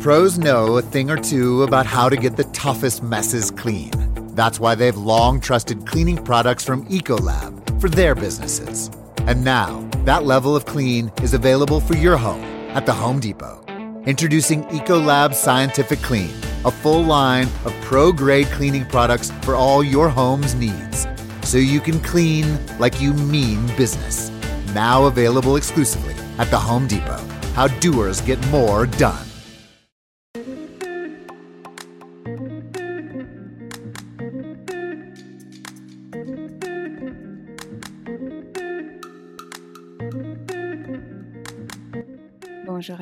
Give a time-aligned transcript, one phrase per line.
[0.00, 3.90] Pros know a thing or two about how to get the toughest messes clean.
[4.34, 8.90] That's why they've long trusted cleaning products from Ecolab for their businesses.
[9.26, 12.44] And now, that level of clean is available for your home
[12.76, 13.64] at the Home Depot.
[14.06, 16.30] Introducing Ecolab Scientific Clean,
[16.64, 21.08] a full line of pro grade cleaning products for all your home's needs.
[21.42, 24.30] So you can clean like you mean business.
[24.74, 27.24] Now available exclusively at the Home Depot.
[27.54, 29.27] How doers get more done.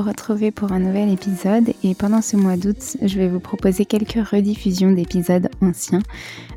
[0.00, 1.72] Retrouver pour un nouvel épisode.
[1.82, 6.02] Et pendant ce mois d'août, je vais vous proposer quelques rediffusions d'épisodes anciens,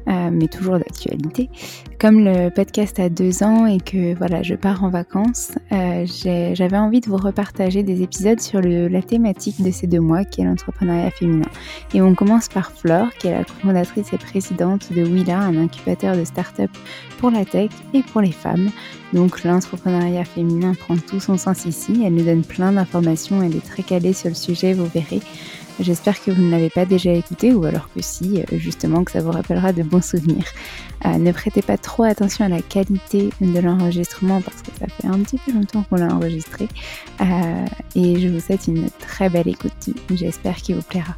[0.08, 1.50] euh, mais toujours d'actualité.
[2.00, 6.78] Comme le podcast a deux ans et que voilà, je pars en vacances, euh, j'avais
[6.78, 10.46] envie de vous repartager des épisodes sur la thématique de ces deux mois qui est
[10.46, 11.50] l'entrepreneuriat féminin.
[11.94, 16.16] Et on commence par Flore, qui est la fondatrice et présidente de Willa, un incubateur
[16.16, 16.72] de start-up
[17.18, 18.70] pour la tech et pour les femmes.
[19.14, 22.04] Donc l'entrepreneuriat féminin prend tout son sens ici.
[22.06, 25.22] Elle nous donne plein d'informations, elle est très calée sur le sujet, vous verrez.
[25.80, 29.22] J'espère que vous ne l'avez pas déjà écouté ou alors que si, justement, que ça
[29.22, 30.46] vous rappellera de bons souvenirs.
[31.06, 35.20] ne prêtez pas trop attention à la qualité de l'enregistrement parce que ça fait un
[35.20, 36.68] petit peu longtemps qu'on l'a enregistré.
[37.96, 39.90] et je vous souhaite une très belle écoute.
[40.14, 41.16] J'espère qu'il vous plaira.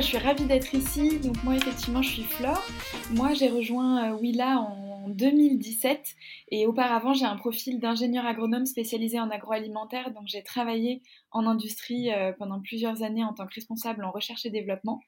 [0.00, 1.18] Je suis ravie d'être ici.
[1.18, 2.62] Donc moi, effectivement, je suis Flore.
[3.10, 6.14] Moi, j'ai rejoint euh, Willa en 2017
[6.50, 10.12] et auparavant, j'ai un profil d'ingénieur agronome spécialisé en agroalimentaire.
[10.12, 11.02] Donc j'ai travaillé
[11.32, 15.00] en industrie euh, pendant plusieurs années en tant que responsable en recherche et développement.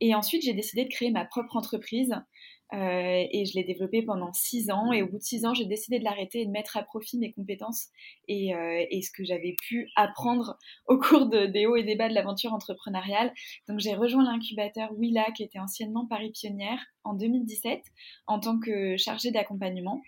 [0.00, 2.14] Et ensuite, j'ai décidé de créer ma propre entreprise
[2.72, 4.92] euh, et je l'ai développé pendant six ans.
[4.92, 7.18] Et au bout de six ans, j'ai décidé de l'arrêter et de mettre à profit
[7.18, 7.88] mes compétences
[8.28, 10.56] et, euh, ce que j'avais pu apprendre
[10.86, 13.32] au cours de, des hauts et des bas de l'aventure entrepreneuriale.
[13.68, 17.82] Donc j'ai rejoint l'incubateur Willa, qui était anciennement Paris Pionnière, en 2017
[18.26, 20.00] en tant que chargée d'accompagnement.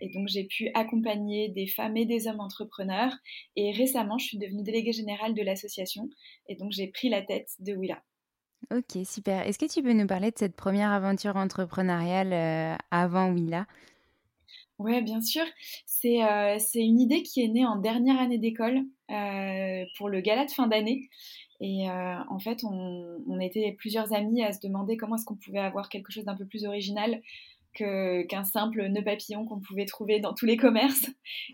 [0.00, 3.12] Et donc j'ai pu accompagner des femmes et des hommes entrepreneurs.
[3.56, 6.08] Et récemment, je suis devenue déléguée générale de l'association.
[6.48, 8.02] Et donc j'ai pris la tête de Willa.
[8.74, 9.46] Ok, super.
[9.46, 13.66] Est-ce que tu peux nous parler de cette première aventure entrepreneuriale euh, avant Willa?
[14.78, 15.44] Oui, bien sûr.
[15.44, 18.80] Euh, c'est une idée qui est née en dernière année d'école
[19.10, 21.08] euh, pour le gala de fin d'année.
[21.60, 25.88] Et en fait, on, était plusieurs amis à se demander comment est-ce qu'on pouvait avoir
[25.88, 27.22] quelque chose d'un peu plus original
[27.72, 31.06] qu'un simple nœud papillon qu'on pouvait trouver dans tous les commerces.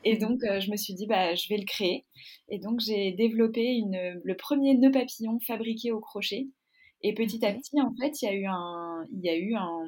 [0.05, 2.05] Et donc, je me suis dit, bah, je vais le créer.
[2.49, 6.49] Et donc, j'ai développé une, le premier nœud papillon fabriqué au crochet
[7.03, 9.55] et petit à petit, en fait, il y a eu, un, il y a eu
[9.55, 9.85] un,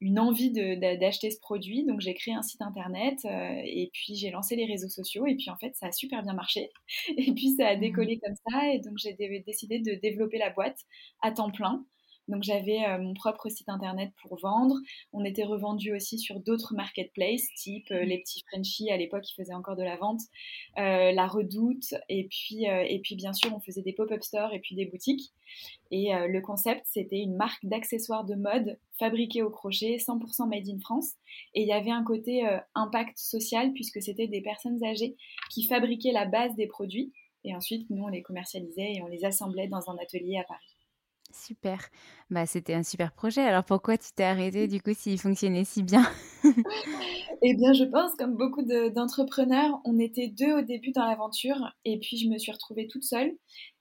[0.00, 1.84] une envie d'acheter ce produit.
[1.84, 5.26] Donc, j'ai créé un site internet euh, et puis j'ai lancé les réseaux sociaux.
[5.26, 6.70] Et puis, en fait, ça a super bien marché.
[7.16, 7.80] Et puis, ça a mmh.
[7.80, 8.72] décollé comme ça.
[8.72, 9.14] Et donc, j'ai
[9.46, 10.78] décidé de développer la boîte
[11.20, 11.84] à temps plein.
[12.28, 14.76] Donc j'avais euh, mon propre site internet pour vendre.
[15.12, 19.34] On était revendu aussi sur d'autres marketplaces, type euh, les petits Frenchies à l'époque qui
[19.34, 20.20] faisaient encore de la vente,
[20.78, 24.60] euh, la Redoute, et puis et puis bien sûr on faisait des pop-up stores et
[24.60, 25.32] puis des boutiques.
[25.90, 30.78] Et le concept c'était une marque d'accessoires de mode fabriquée au crochet, 100% made in
[30.80, 31.12] France.
[31.54, 35.16] Et il y avait un côté impact social puisque c'était des personnes âgées
[35.50, 37.12] qui fabriquaient la base des produits.
[37.44, 40.77] Et ensuite, nous, on les commercialisait et on les assemblait dans un atelier à Paris.
[41.32, 41.88] Super.
[42.30, 43.42] Bah, c'était un super projet.
[43.42, 46.06] Alors pourquoi tu t'es arrêtée du coup s'il fonctionnait si bien?
[47.40, 51.98] Eh bien, je pense, comme beaucoup d'entrepreneurs, on était deux au début dans l'aventure et
[52.00, 53.32] puis je me suis retrouvée toute seule.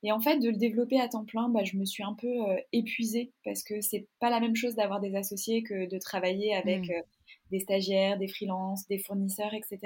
[0.04, 2.28] Et en fait, de le développer à temps plein, bah, je me suis un peu
[2.28, 6.56] euh, épuisée parce que c'est pas la même chose d'avoir des associés que de travailler
[6.56, 6.92] avec mmh.
[6.92, 7.02] euh,
[7.50, 9.80] des stagiaires, des freelances, des fournisseurs, etc.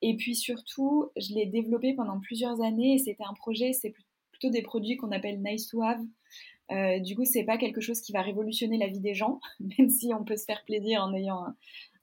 [0.00, 3.94] Et puis surtout, je l'ai développé pendant plusieurs années et c'était un projet, c'est
[4.30, 6.00] plutôt des produits qu'on appelle nice to have.
[6.72, 9.40] Euh, du coup, c'est pas quelque chose qui va révolutionner la vie des gens,
[9.78, 11.46] même si on peut se faire plaisir en ayant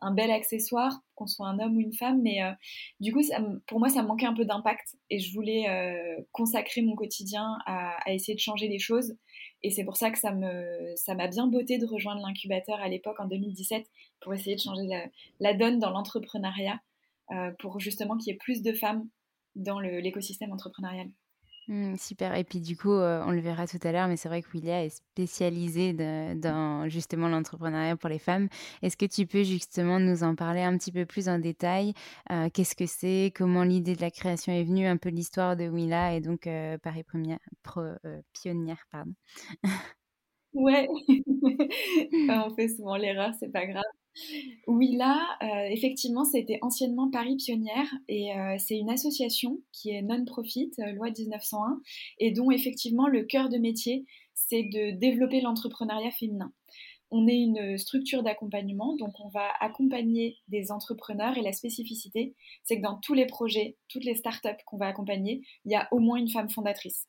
[0.01, 2.21] un, bel accessoire, qu'on soit un homme ou une femme.
[2.21, 2.51] Mais euh,
[2.99, 3.21] du coup,
[3.67, 7.97] pour moi, ça manquait un peu d'impact et je voulais euh, consacrer mon quotidien à,
[8.07, 9.15] essayer de changer les choses.
[9.61, 13.27] Et c'est pour ça que ça m'a bien botté de rejoindre l'incubateur à l'époque en
[13.27, 13.85] 2017
[14.19, 14.87] pour essayer de changer
[15.39, 16.81] la, donne dans l'entrepreneuriat,
[17.59, 19.07] pour justement qu'il y ait plus de femmes
[19.55, 21.07] dans l'écosystème entrepreneurial.
[21.69, 22.35] Mmh, super.
[22.35, 24.49] Et puis du coup, euh, on le verra tout à l'heure, mais c'est vrai que
[24.53, 28.49] Willia est spécialisée dans justement l'entrepreneuriat pour les femmes.
[28.81, 31.93] Est-ce que tu peux justement nous en parler un petit peu plus en détail?
[32.31, 33.31] Euh, Qu'est-ce que c'est?
[33.33, 34.85] Comment l'idée de la création est venue?
[34.85, 37.39] Un peu l'histoire de Willa et donc euh, Paris Première,
[38.33, 39.13] Pionnière, pardon.
[40.53, 40.87] Ouais,
[42.29, 43.83] on fait souvent l'erreur, c'est pas grave.
[44.67, 50.01] Oui, là, euh, effectivement, c'était anciennement Paris Pionnière et euh, c'est une association qui est
[50.01, 51.81] non-profit, euh, loi 1901,
[52.19, 54.05] et dont effectivement le cœur de métier,
[54.35, 56.53] c'est de développer l'entrepreneuriat féminin.
[57.11, 62.77] On est une structure d'accompagnement, donc on va accompagner des entrepreneurs et la spécificité, c'est
[62.77, 65.99] que dans tous les projets, toutes les startups qu'on va accompagner, il y a au
[65.99, 67.07] moins une femme fondatrice.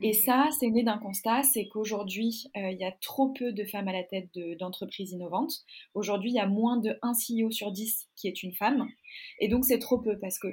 [0.00, 3.64] Et ça, c'est né d'un constat, c'est qu'aujourd'hui, euh, il y a trop peu de
[3.64, 5.64] femmes à la tête d'entreprises innovantes.
[5.94, 8.88] Aujourd'hui, il y a moins de 1 CEO sur 10 qui est une femme.
[9.40, 10.48] Et donc, c'est trop peu parce que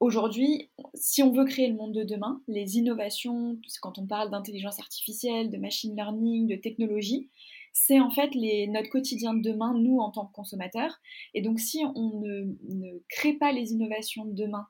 [0.00, 4.80] aujourd'hui, si on veut créer le monde de demain, les innovations, quand on parle d'intelligence
[4.80, 7.30] artificielle, de machine learning, de technologie,
[7.72, 10.98] c'est en fait les, notre quotidien de demain, nous en tant que consommateurs.
[11.34, 14.66] Et donc, si on ne, ne crée pas les innovations de demain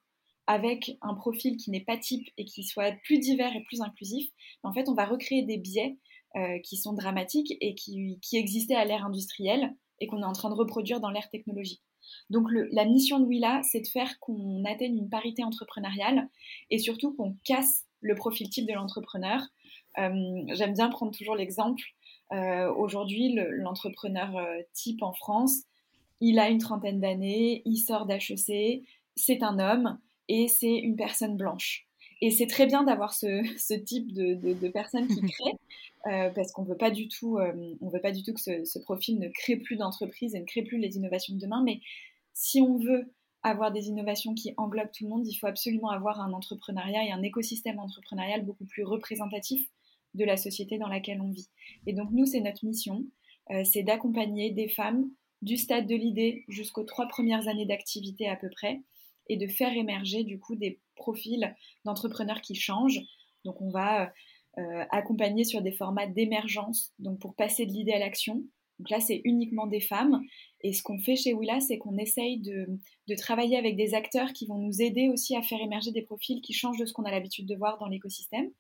[0.52, 4.30] avec un profil qui n'est pas type et qui soit plus divers et plus inclusif,
[4.62, 5.96] en fait, on va recréer des biais
[6.36, 10.50] euh, qui sont dramatiques et qui, existaient à l'ère industrielle et qu'on est en train
[10.50, 11.82] de reproduire dans l'ère technologique.
[12.28, 16.28] Donc la mission de Willa, c'est de faire qu'on atteigne une parité entrepreneuriale
[16.68, 19.40] et surtout qu'on casse le profil type de l'entrepreneur.
[19.98, 21.82] Euh, j'aime bien prendre toujours l'exemple
[22.78, 24.34] Aujourd'hui, l'entrepreneur
[24.72, 25.64] type en France,
[26.20, 28.82] il a une trentaine d'années, il sort d'HEC,
[29.16, 29.98] c'est un homme
[30.28, 31.86] et c'est une personne blanche.
[32.20, 35.58] Et c'est très bien d'avoir ce, type de, de, personnes qui créent,
[36.06, 38.78] euh, parce qu'on veut pas du tout, euh, on veut pas du tout que ce,
[38.78, 41.62] profil ne crée plus d'entreprises et ne crée plus les innovations de demain.
[41.64, 41.80] Mais
[42.32, 43.12] si on veut
[43.42, 47.10] avoir des innovations qui englobent tout le monde, il faut absolument avoir un entrepreneuriat et
[47.10, 49.68] un écosystème entrepreneurial beaucoup plus représentatif
[50.14, 51.48] de la société dans laquelle on vit.
[51.86, 53.04] Et donc nous, c'est notre mission,
[53.50, 55.10] euh, c'est d'accompagner des femmes
[55.40, 58.80] du stade de l'idée jusqu'aux trois premières années d'activité à peu près,
[59.28, 63.00] et de faire émerger du coup des profils d'entrepreneurs qui changent.
[63.44, 64.12] Donc on va
[64.58, 68.42] euh, accompagner sur des formats d'émergence, donc pour passer de l'idée à l'action.
[68.78, 70.20] Donc là, c'est uniquement des femmes.
[70.62, 72.66] Et ce qu'on fait chez Willa, c'est qu'on essaye de,
[73.16, 76.52] travailler avec des acteurs qui vont nous aider aussi à faire émerger des profils qui
[76.52, 78.50] changent de ce qu'on a l'habitude de voir dans l'écosystème.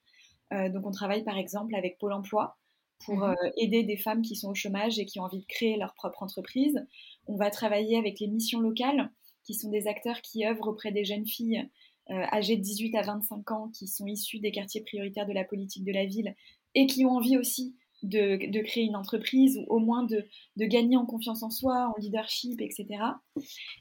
[0.52, 2.56] Euh, donc on travaille par exemple avec Pôle Emploi
[3.04, 3.30] pour mhm.
[3.30, 5.94] euh, aider des femmes qui sont au chômage et qui ont envie de créer leur
[5.94, 6.86] propre entreprise.
[7.26, 9.10] On va travailler avec les missions locales
[9.44, 11.68] qui sont des acteurs qui œuvrent auprès des jeunes filles
[12.10, 15.44] euh, âgées de 18 à 25 ans, qui sont issues des quartiers prioritaires de la
[15.44, 16.34] politique de la ville
[16.74, 21.06] et qui ont envie aussi de, créer une entreprise ou au moins de, gagner en
[21.06, 22.86] confiance en soi, en leadership, etc.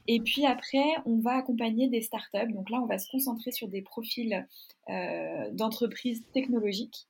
[0.06, 2.52] Et puis après, on va accompagner des startups.
[2.52, 4.46] Donc là, on va se concentrer sur des profils
[4.88, 7.08] euh, d'entreprises technologiques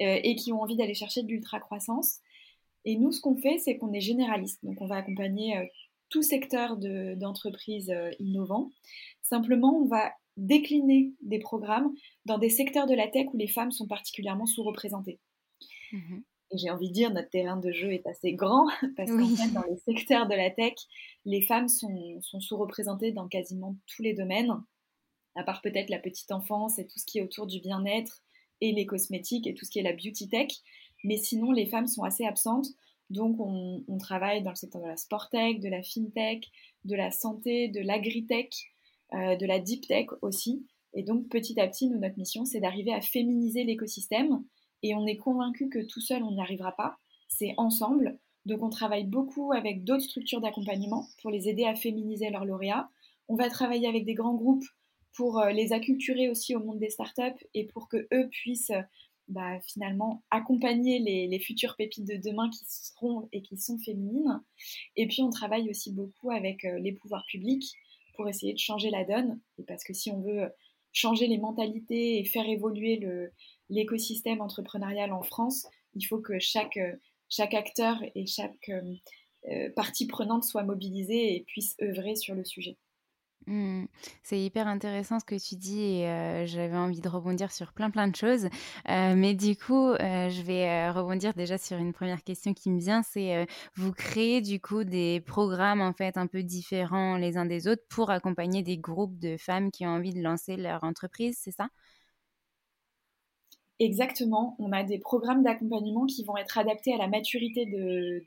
[0.00, 2.20] euh, et qui ont envie d'aller chercher de l'ultra-croissance.
[2.86, 4.64] Et nous, ce qu'on fait, c'est qu'on est généraliste.
[4.64, 5.70] Donc on va accompagner
[6.14, 8.70] tout secteur d'entreprises euh, innovants.
[9.20, 11.92] Simplement, on va décliner des programmes
[12.24, 15.18] dans des secteurs de la tech où les femmes sont particulièrement sous-représentées.
[15.90, 16.22] Mhm.
[16.52, 19.52] Et j'ai envie de dire, notre terrain de jeu est assez grand parce qu'en fait,
[19.52, 20.74] dans les secteurs de la tech,
[21.24, 24.52] les femmes sont, sont sous-représentées dans quasiment tous les domaines,
[25.34, 28.22] à part peut-être la petite enfance et tout ce qui est autour du bien-être
[28.60, 30.52] et les cosmétiques et tout ce qui est la beauty tech.
[31.02, 32.68] Mais sinon, les femmes sont assez absentes.
[33.10, 36.50] Donc, on, travaille dans le secteur de la sport tech, de la fintech,
[36.84, 38.72] de la santé, de l'agritech,
[39.14, 40.66] euh, de la deep tech aussi.
[40.94, 44.42] Et donc, petit à petit, notre mission, c'est d'arriver à féminiser l'écosystème.
[44.82, 46.96] Et on est convaincu que tout seul, on n'y arrivera pas.
[47.28, 48.18] C'est ensemble.
[48.46, 52.88] Donc, on travaille beaucoup avec d'autres structures d'accompagnement pour les aider à féminiser leurs lauréats.
[53.28, 54.64] On va travailler avec des grands groupes
[55.14, 58.72] pour euh, les acculturer aussi au monde des startups et pour que eux puissent
[59.28, 64.42] bah, finalement accompagner les, les, futures pépites de demain qui seront et qui sont féminines.
[64.96, 67.74] Et puis on travaille aussi beaucoup avec euh, les pouvoirs publics
[68.16, 69.40] pour essayer de changer la donne.
[69.58, 70.50] Et parce que si on veut
[70.92, 73.00] changer les mentalités et faire évoluer
[73.68, 76.78] l'écosystème entrepreneurial en France, il faut que chaque,
[77.28, 78.70] chaque acteur et chaque
[79.50, 82.76] euh, partie prenante soit mobilisée et puisse œuvrer sur le sujet.
[83.46, 83.84] Mmh.
[84.22, 88.08] C'est hyper intéressant ce que tu dis et j'avais envie de rebondir sur plein plein
[88.08, 88.48] de choses.
[88.88, 93.46] mais du coup, je vais rebondir déjà sur une première question qui me vient, c'est
[93.74, 97.82] vous créez du coup des programmes en fait un peu différents les uns des autres
[97.90, 101.68] pour accompagner des groupes de femmes qui ont envie de lancer leur entreprise, c'est ça?
[103.80, 108.24] Exactement, on a des programmes d'accompagnement qui vont être adaptés à la maturité de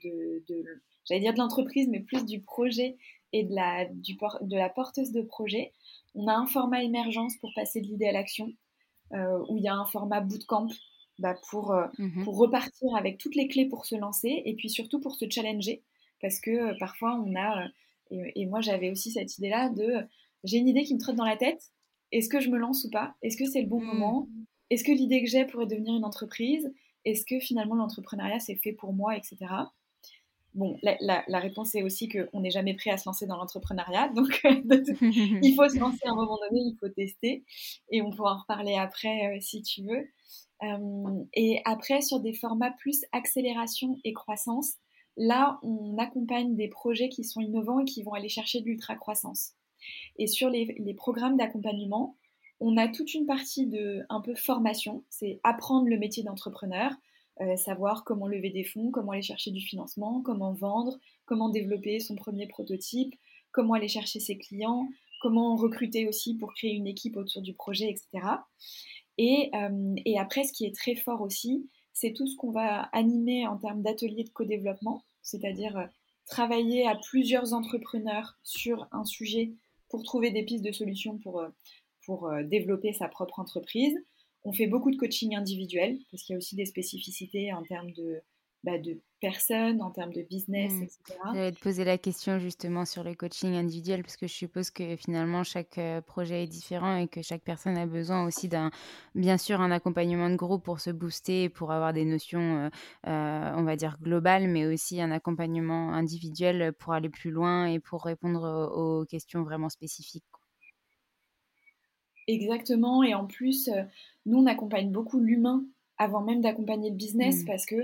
[1.06, 2.98] j'allais dire de l'entreprise, mais plus du projet
[3.34, 5.74] et de la, du de la porteuse de projet.
[6.16, 8.52] On a un format émergence pour passer de l'idée à l'action,
[9.14, 10.68] euh, où il y a un format bootcamp
[11.20, 12.24] bah, pour, euh, mhm.
[12.24, 15.84] pour repartir avec toutes les clés pour se lancer et puis surtout pour se challenger.
[16.22, 17.68] Parce que euh, parfois, on a,
[18.12, 20.08] et, moi j'avais aussi cette idée-là de
[20.44, 21.72] j'ai une idée qui me trotte dans la tête,
[22.12, 23.16] est-ce que je me lance ou pas?
[23.22, 23.88] Est-ce que c'est le bon mhm.
[23.88, 24.28] moment?
[24.70, 26.74] Est-ce que l'idée que j'ai pourrait devenir une entreprise?
[27.06, 29.38] Est-ce que finalement l'entrepreneuriat c'est fait pour moi, etc.
[30.58, 34.10] Bon, la, réponse est aussi qu'on n'est jamais prêt à se lancer dans l'entrepreneuriat.
[34.16, 37.46] Donc, il faut se lancer à un moment donné, il faut tester.
[37.92, 40.08] Et on pourra en reparler après euh, si tu veux.
[40.64, 44.74] Euh, et après, sur des formats plus accélération et croissance,
[45.16, 49.52] là, on accompagne des projets qui sont innovants et qui vont aller chercher de l'ultra-croissance.
[50.18, 52.18] Et sur les, les programmes d'accompagnement,
[52.60, 56.96] on a toute une partie de un peu formation, c'est apprendre le métier d'entrepreneur, euh,
[57.56, 62.16] savoir comment lever des fonds, comment aller chercher du financement, comment vendre, comment développer son
[62.16, 63.14] premier prototype,
[63.52, 64.88] comment aller chercher ses clients,
[65.22, 68.28] comment recruter aussi pour créer une équipe autour du projet, etc.
[69.18, 72.84] Et, euh, et après, ce qui est très fort aussi, c'est tout ce qu'on va
[72.94, 75.86] animer en termes d'ateliers de co-développement, c'est-à-dire euh,
[76.28, 79.54] travailler à plusieurs entrepreneurs sur un sujet
[79.90, 81.42] pour trouver des pistes de solutions pour,
[82.06, 83.98] pour développer sa propre entreprise.
[84.48, 87.92] On fait beaucoup de coaching individuel parce qu'il y a aussi des spécificités en termes
[87.92, 88.22] de,
[88.64, 90.84] bah, de personnes, en termes de business, mmh.
[90.84, 91.20] etc.
[91.34, 94.96] J'allais te poser la question justement sur le coaching individuel, parce que je suppose que
[94.96, 98.72] finalement chaque projet est différent et que chaque personne a besoin aussi d'un,
[99.16, 102.72] bien sûr, un accompagnement de groupe pour se booster, pour avoir des notions,
[103.04, 108.06] on va dire, globales, mais aussi un accompagnement individuel pour aller plus loin et pour
[108.06, 110.24] répondre aux, questions vraiment spécifiques.
[112.28, 113.70] Exactement, et en plus,
[114.26, 115.66] nous, on accompagne beaucoup l'humain
[115.98, 117.46] avant même d'accompagner le business, mmh.
[117.46, 117.76] parce que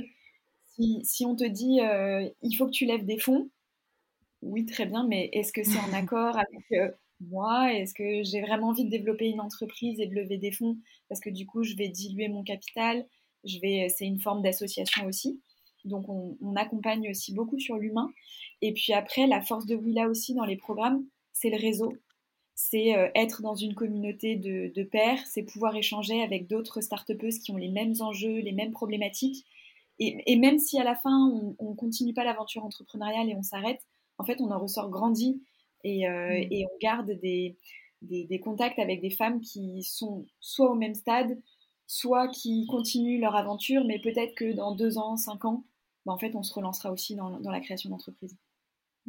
[1.04, 3.50] si, on te dit euh, il faut que tu lèves des fonds,
[4.42, 7.74] oui, très bien, mais est-ce que c'est en accord avec euh, moi?
[7.74, 10.78] Est-ce que j'ai vraiment envie de développer une entreprise et de lever des fonds
[11.10, 13.06] Parce que du coup, je vais diluer mon capital.
[13.46, 15.42] Je vais, c'est une forme d'association aussi.
[15.86, 18.10] Donc, on, accompagne aussi beaucoup sur l'humain.
[18.62, 21.94] Et puis après, la force de Willa aussi dans les programmes, c'est le réseau.
[22.56, 27.12] C'est euh, être dans une communauté de, de pairs, c'est pouvoir échanger avec d'autres start
[27.18, 29.46] qui ont les mêmes enjeux, les mêmes problématiques
[30.00, 31.30] et, même si à la fin,
[31.60, 33.82] on ne continue pas l'aventure entrepreneuriale et on s'arrête,
[34.18, 35.42] en fait, on en ressort grandi
[35.84, 36.66] et, euh, mm.
[36.66, 37.58] on garde des,
[38.44, 41.40] contacts avec des femmes qui sont soit au même stade,
[41.88, 45.64] soit qui continuent leur aventure, mais peut-être que dans deux ans, cinq ans,
[46.06, 48.36] bah, en fait, on se relancera aussi dans la création d'entreprise.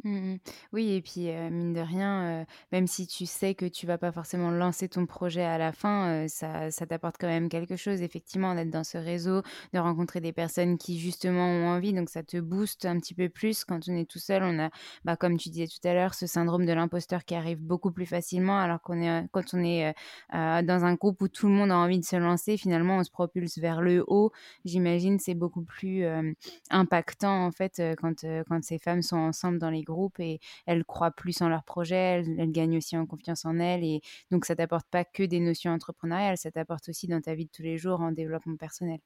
[0.03, 0.35] Mmh
[0.73, 4.51] oui et puis, mine de rien, même si tu sais que tu vas pas forcément
[4.51, 8.69] lancer ton projet à la fin, ça ça t'apporte quand même quelque chose effectivement d'être
[8.69, 9.41] dans ce réseau,
[9.73, 13.29] de rencontrer des personnes qui justement ont envie donc ça te booste un petit peu
[13.29, 13.63] plus.
[13.63, 14.69] Quand on est tout seul, on a,
[15.05, 18.05] bah, comme tu disais tout à l'heure, ce syndrome de l'imposteur qui arrive beaucoup plus
[18.05, 19.93] facilement alors qu'on est, quand on est,
[20.33, 23.11] dans un groupe où tout le monde a envie de se lancer, finalement on se
[23.11, 24.31] propulse vers le haut.
[24.65, 26.03] J'imagine c'est beaucoup plus,
[26.69, 31.11] impactant en fait, quand, quand ces femmes sont ensemble dans les groupe et elles croient
[31.11, 33.83] plus en leur projet, elles, gagnent aussi en confiance en elles.
[33.83, 34.01] Et
[34.31, 37.51] donc, ça t'apporte pas que des notions entrepreneuriales, ça t'apporte aussi dans ta vie de
[37.51, 38.99] tous les jours en développement personnel.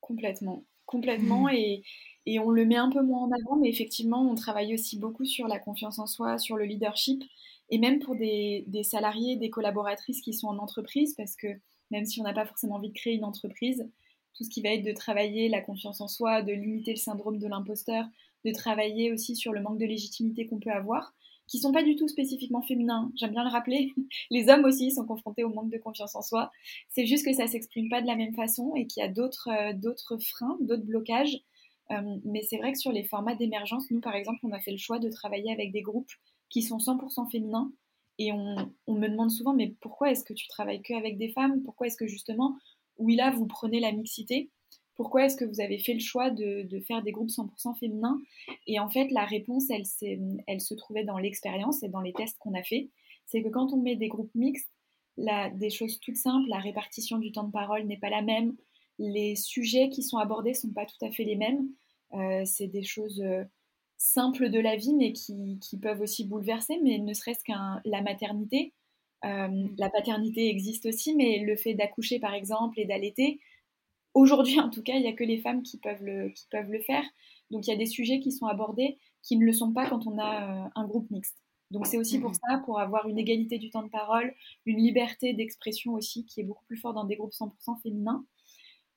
[0.00, 1.48] Complètement, complètement.
[1.48, 1.82] Et,
[2.26, 5.24] et on le met un peu moins en avant, mais effectivement, on travaille aussi beaucoup
[5.24, 7.22] sur la confiance en soi, sur le leadership,
[7.70, 11.48] et même pour des, des salariés, des collaboratrices qui sont en entreprise, parce que
[11.90, 13.88] même si on n'a pas forcément envie de créer une entreprise,
[14.36, 17.38] tout ce qui va être de travailler la confiance en soi, de limiter le syndrome
[17.38, 18.06] de l'imposteur,
[18.46, 21.12] de travailler aussi sur le manque de légitimité qu'on peut avoir,
[21.48, 23.10] qui sont pas du tout spécifiquement féminins.
[23.16, 23.92] J'aime bien le rappeler.
[24.30, 26.50] Les hommes aussi sont confrontés au manque de confiance en soi.
[26.88, 29.48] C'est juste que ça s'exprime pas de la même façon et qu'il y a d'autres
[29.50, 31.38] euh, freins, d'autres blocages.
[31.90, 34.72] Euh, mais c'est vrai que sur les formats d'émergence, nous par exemple, on a fait
[34.72, 36.10] le choix de travailler avec des groupes
[36.48, 37.70] qui sont 100% féminins.
[38.18, 41.28] Et on, on, me demande souvent, mais pourquoi est-ce que tu travailles que avec des
[41.28, 41.62] femmes?
[41.62, 42.56] Pourquoi est-ce que justement,
[42.98, 44.50] oui là, vous prenez la mixité?
[44.96, 48.18] Pourquoi est-ce que vous avez fait le choix de, faire des groupes 100% féminins?
[48.66, 49.86] Et en fait, la réponse, elle,
[50.60, 52.90] se trouvait dans l'expérience et dans les tests qu'on a fait.
[53.26, 54.70] C'est que quand on met des groupes mixtes,
[55.16, 58.56] des choses toutes simples, la répartition du temps de parole n'est pas la même,
[58.98, 61.68] les sujets qui sont abordés sont pas tout à fait les mêmes.
[62.14, 63.44] Euh, c'est des choses euh,
[63.98, 68.72] simples de la vie, mais qui, peuvent aussi bouleverser, mais ne serait-ce qu'un la maternité.
[69.24, 73.40] Euh, la paternité existe aussi, mais le fait d'accoucher, par exemple, et d'allaiter,
[74.16, 76.70] Aujourd'hui, en tout cas, il n'y a que les femmes qui peuvent, le, qui peuvent
[76.70, 77.04] le faire.
[77.50, 80.06] Donc, il y a des sujets qui sont abordés qui ne le sont pas quand
[80.06, 81.36] on a euh, un groupe mixte.
[81.70, 82.36] Donc, c'est aussi pour mhm.
[82.36, 86.44] ça, pour avoir une égalité du temps de parole, une liberté d'expression aussi qui est
[86.44, 88.24] beaucoup plus forte dans des groupes 100% féminins,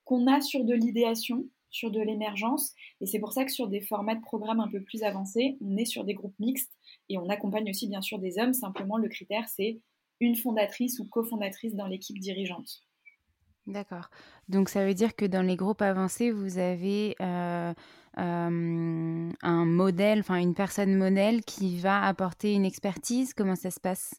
[0.05, 2.71] qu'on a sur de l'idéation, sur de l'émergence.
[3.01, 5.75] Et c'est pour ça que sur des formats de programmes un peu plus avancés, on
[5.75, 6.71] est sur des groupes mixtes
[7.10, 8.53] et on accompagne aussi bien sûr des hommes.
[8.53, 9.82] Simplement, le critère, c'est
[10.21, 12.86] une fondatrice ou cofondatrice dans l'équipe dirigeante.
[13.69, 14.10] D'accord.
[14.47, 17.71] Donc ça veut dire que dans les groupes avancés, vous avez euh,
[18.17, 23.36] euh, un modèle, enfin une personne modèle qui va apporter une expertise.
[23.36, 24.15] Comment ça se passe?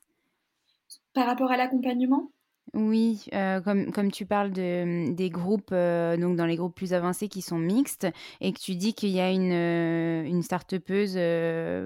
[1.15, 2.31] Par rapport à l'accompagnement?
[2.75, 7.27] Oui, euh, comme, comme tu parles de, des groupes, donc dans les groupes plus avancés
[7.27, 8.07] qui sont mixtes,
[8.41, 9.51] et que tu dis qu'il y a une,
[10.29, 11.17] une start-upeuse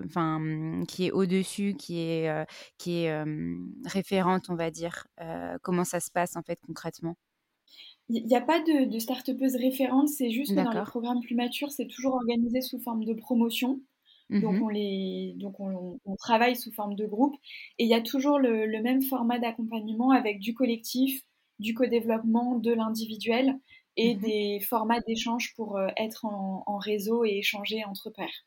[0.05, 2.47] enfin, qui est au-dessus, qui est,
[2.77, 3.25] qui est
[3.87, 5.07] référente, on va dire.
[5.63, 7.17] comment ça se passe en fait concrètement?
[8.09, 11.35] Il n'y a pas de, de start-upeuse référente, c'est juste que dans les programmes plus
[11.35, 13.81] matures, c'est toujours organisé sous forme de promotion.
[14.31, 17.37] Donc, mmh on, les, donc on, travaille sous forme de groupe.
[17.79, 21.23] Et il y a toujours le, même format d'accompagnement avec du collectif,
[21.59, 23.59] du co-développement, de l'individuel
[23.97, 28.45] et mmh des formats d'échange pour euh, être en, en, réseau et échanger entre pairs.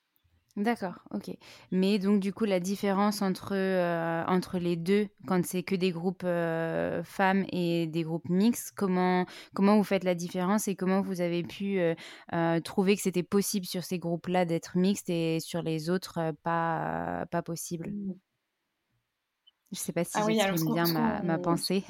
[0.58, 1.30] D'accord, OK.
[1.72, 4.24] Mais donc du coup, la différence entre, euh,
[4.60, 9.78] les deux, quand c'est que des groupes euh, femmes et des groupes mixtes, comment, comment
[9.78, 11.80] vous faites la différence et comment vous avez pu
[12.34, 17.28] euh, trouver que c'était possible sur ces groupes-là d'être mixtes et sur les autres pas,
[17.30, 17.94] pas possible?
[19.74, 21.84] Je ne sais pas si ah j'exprime bien ma, ma, pensée.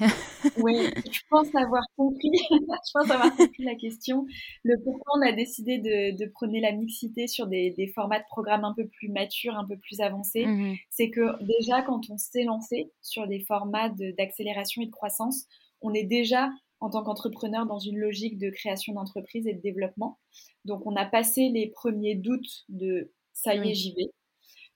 [0.56, 2.32] oui, je pense avoir compris.
[2.50, 4.26] je pense avoir compris la question.
[4.64, 8.24] Le pourquoi on a décidé de, de prôner la mixité sur des, des, formats de
[8.28, 12.18] programmes un peu plus matures, un peu plus avancés, mmh c'est que déjà quand on
[12.18, 15.46] s'est lancé sur des formats d'accélération et de croissance,
[15.80, 20.18] on est déjà en tant qu'entrepreneur dans une logique de création d'entreprise et de développement.
[20.64, 24.10] Donc on a passé les premiers doutes de ça y est, j'y vais.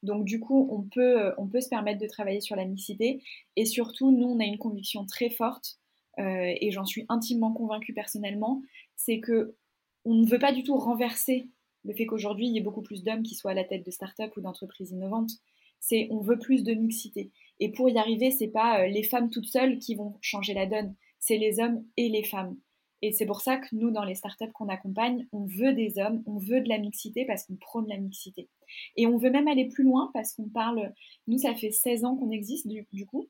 [0.03, 3.23] Donc du coup, on peut, euh, on peut se permettre de travailler sur la mixité.
[3.57, 5.79] Et surtout, nous, on a une conviction très forte,
[6.19, 8.63] euh, et j'en suis intimement convaincue personnellement,
[8.97, 9.55] c'est que
[10.05, 11.49] on ne veut pas du tout renverser
[11.85, 13.91] le fait qu'aujourd'hui, il y ait beaucoup plus d'hommes qui soient à la tête de
[13.91, 15.33] start-up ou d'entreprises innovantes.
[15.81, 17.31] C'est on veut plus de mixité.
[17.61, 20.67] Et pour y arriver, c'est pas euh, les femmes toutes seules qui vont changer la
[20.67, 22.57] donne, c'est les hommes et les femmes.
[23.03, 26.23] Et c'est pour ça que nous, dans les startups qu'on accompagne, on veut des hommes,
[26.25, 28.49] on veut de la mixité parce qu'on prône la mixité.
[28.97, 30.93] Et on veut même aller plus loin parce qu'on parle,
[31.27, 33.29] nous, ça fait 16 ans qu'on existe du, coup.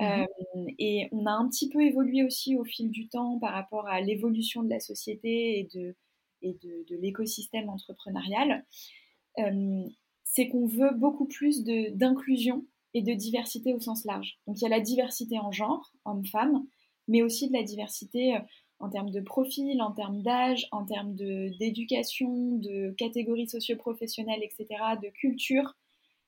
[0.00, 0.06] Mhm.
[0.06, 3.88] Euh, et on a un petit peu évolué aussi au fil du temps par rapport
[3.88, 5.96] à l'évolution de la société et de,
[6.42, 8.64] et de, l'écosystème entrepreneurial.
[9.38, 9.84] Euh,
[10.22, 14.38] c'est qu'on veut beaucoup plus d'inclusion et de diversité au sens large.
[14.46, 16.64] Donc il y a la diversité en genre, hommes-femmes,
[17.08, 18.40] mais aussi de la diversité euh,
[18.80, 24.66] en termes de profil, en termes d'âge, en termes d'éducation, de, catégories socio-professionnelles, etc.,
[25.02, 25.76] de culture.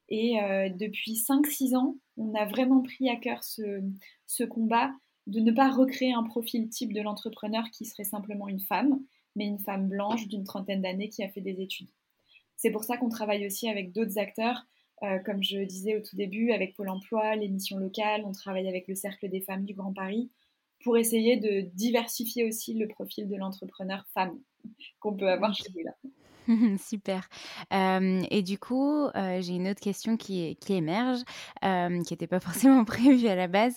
[0.08, 3.80] Et euh, depuis 5-6 ans, on a vraiment pris à cœur ce,
[4.26, 4.90] ce, combat
[5.28, 9.00] de ne pas recréer un profil type de l'entrepreneur qui serait simplement une femme,
[9.36, 11.90] mais une femme blanche d'une trentaine d'années qui a fait des études.
[12.56, 14.66] C'est pour ça qu'on travaille aussi avec d'autres acteurs,
[15.04, 18.68] euh, comme je disais au tout début, avec Pôle Emploi, les missions locales, on travaille
[18.68, 20.28] avec le Cercle des femmes du Grand Paris
[20.82, 24.38] pour essayer de diversifier aussi le profil de l'entrepreneur femme
[24.98, 25.92] qu'on peut avoir chez lui là.
[26.78, 27.28] Super.
[27.70, 31.20] et du coup, j'ai une autre question qui, qui émerge,
[31.62, 33.76] qui n'était pas forcément prévue à la base.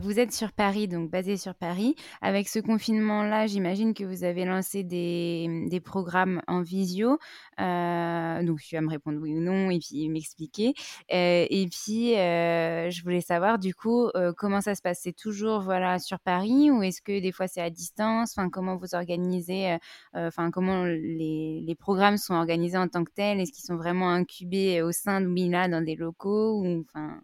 [0.00, 1.94] vous êtes sur Paris, donc basé sur Paris.
[2.22, 7.18] Avec ce confinement-là, j'imagine que vous avez lancé des, des programmes en visio.
[7.58, 10.74] donc, tu vas me répondre oui ou non et puis m'expliquer.
[11.08, 15.00] et puis, je voulais savoir, du coup, comment ça se passe?
[15.02, 18.34] C'est toujours voilà, sur Paris ou est-ce que des fois c'est à distance?
[18.36, 19.76] Enfin, comment vous organisez
[20.14, 23.40] Enfin, comment les, les programmes sont organisés en tant que tels?
[23.40, 27.20] Est-ce qu'ils sont vraiment incubés au sein de Mila dans des locaux ou, enfin...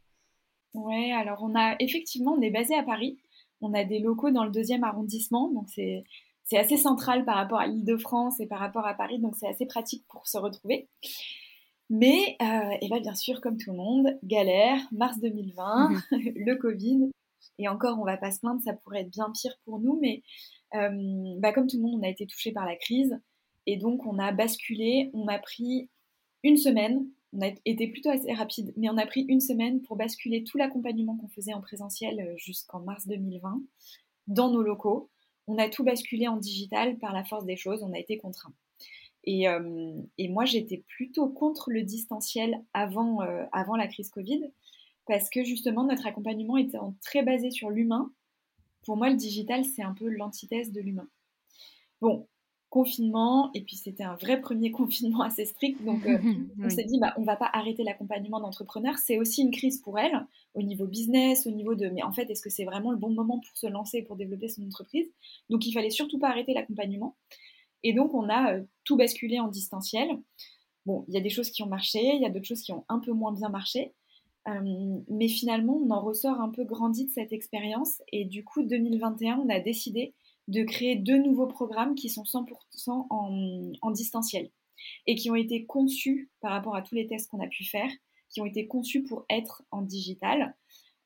[0.74, 3.18] Ouais, alors on a effectivement, on est basé à Paris.
[3.60, 6.04] On a des locaux dans le deuxième arrondissement, donc c'est
[6.44, 9.66] c'est assez central par rapport à l'Île-de-France et par rapport à Paris, donc c'est assez
[9.66, 10.88] pratique pour se retrouver.
[11.90, 16.02] Mais, euh, et là, bien sûr, comme tout le monde, galère, mars 2020, mhm.
[16.36, 17.10] le Covid,
[17.58, 20.22] et encore, on va pas se plaindre, ça pourrait être bien pire pour nous, mais
[20.74, 23.18] euh, bah, comme tout le monde, on a été touché par la crise.
[23.66, 25.88] Et donc, on a basculé, on a pris
[26.42, 29.96] une semaine, on a été plutôt assez rapide, mais on a pris une semaine pour
[29.96, 33.60] basculer tout l'accompagnement qu'on faisait en présentiel euh, jusqu'en mars 2020
[34.28, 35.10] dans nos locaux.
[35.46, 38.54] On a tout basculé en digital par la force des choses, on a été contraints.
[39.24, 44.42] Et, euh, moi, j'étais plutôt contre le distanciel avant, euh, avant la crise Covid,
[45.06, 48.12] parce que justement, notre accompagnement était très basé sur l'humain.
[48.84, 51.08] Pour moi, le digital, c'est un peu l'antithèse de l'humain.
[52.00, 52.26] Bon,
[52.74, 56.18] confinement, et puis c'était un vrai premier confinement assez strict, donc euh,
[56.60, 59.96] on s'est dit, bah, on va pas arrêter l'accompagnement d'entrepreneurs, c'est aussi une crise pour
[59.96, 62.96] elle, au niveau business, au niveau de, mais en fait, est-ce que c'est vraiment le
[62.96, 65.06] bon moment pour se lancer, pour développer son entreprise?
[65.50, 67.14] Donc il fallait surtout pas arrêter l'accompagnement.
[67.84, 70.08] Et donc on a euh, tout basculé en distanciel.
[70.84, 72.72] Bon, il y a des choses qui ont marché, il y a d'autres choses qui
[72.72, 73.94] ont un peu moins bien marché.
[74.48, 78.02] Euh, mais finalement, on en ressort un peu grandi de cette expérience.
[78.10, 80.12] Et du coup, 2021, on a décidé
[80.48, 84.50] de créer deux nouveaux programmes qui sont 100% en, distanciel
[85.06, 87.90] et qui ont été conçus par rapport à tous les tests qu'on a pu faire,
[88.28, 90.54] qui ont été conçus pour être en digital.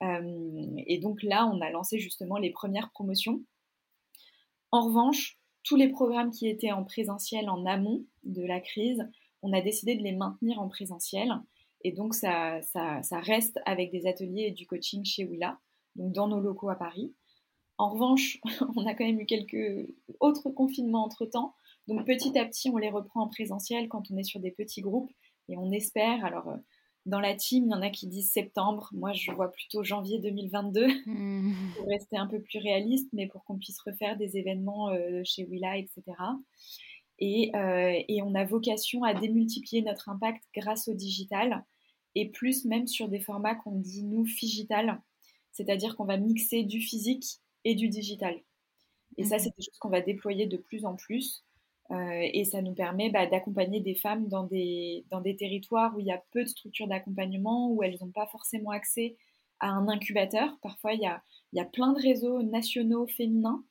[0.03, 3.43] Euh, et donc là, on a lancé justement les premières promotions.
[4.73, 9.07] En revanche, tous les programmes qui étaient en présentiel en amont de la crise,
[9.43, 11.33] on a décidé de les maintenir en présentiel.
[11.85, 15.59] Et donc ça, ça, ça reste avec des ateliers et du coaching chez Willa,
[15.95, 17.15] donc dans nos locaux à Paris.
[17.79, 18.41] En revanche,
[18.77, 19.89] on a quand même eu quelques
[20.21, 21.55] autres confinements entre-temps.
[21.87, 24.83] Donc petit à petit, on les reprend en présentiel quand on est sur des petits
[24.83, 25.11] groupes.
[25.49, 26.57] Et on espère, alors euh,
[27.07, 28.91] dans la team, il y en a qui disent septembre.
[28.93, 31.53] Moi, je vois plutôt janvier 2022 mmh.
[31.77, 35.45] pour rester un peu plus réaliste, mais pour qu'on puisse refaire des événements euh, chez
[35.47, 36.03] Willa, etc.
[37.21, 41.65] Et, euh, et, on a vocation à démultiplier notre impact grâce au digital
[42.15, 45.01] et plus même sur des formats qu'on dit nous figital,
[45.51, 48.41] c'est-à-dire qu'on va mixer du physique et du digital.
[49.17, 49.41] Et ça, mhm.
[49.41, 51.45] c'est des choses qu'on va déployer de plus en plus.
[51.91, 56.01] Euh, et ça nous permet bah, d'accompagner des femmes dans des, dans des territoires où
[56.01, 59.17] il y a peu de structures d'accompagnement, où elles n'ont pas forcément accès
[59.61, 60.59] à un incubateur.
[60.63, 61.23] Parfois, il y a,
[61.55, 63.65] y a plein de réseaux nationaux féminins,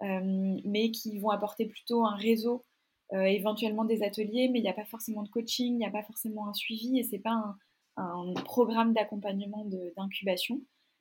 [0.00, 2.64] mais qui vont apporter plutôt un réseau,
[3.12, 6.02] éventuellement des ateliers, mais il n'y a pas forcément de coaching, il n'y a pas
[6.02, 7.56] forcément un suivi et c'est pas un,
[7.98, 10.60] un programme d'accompagnement d'incubation.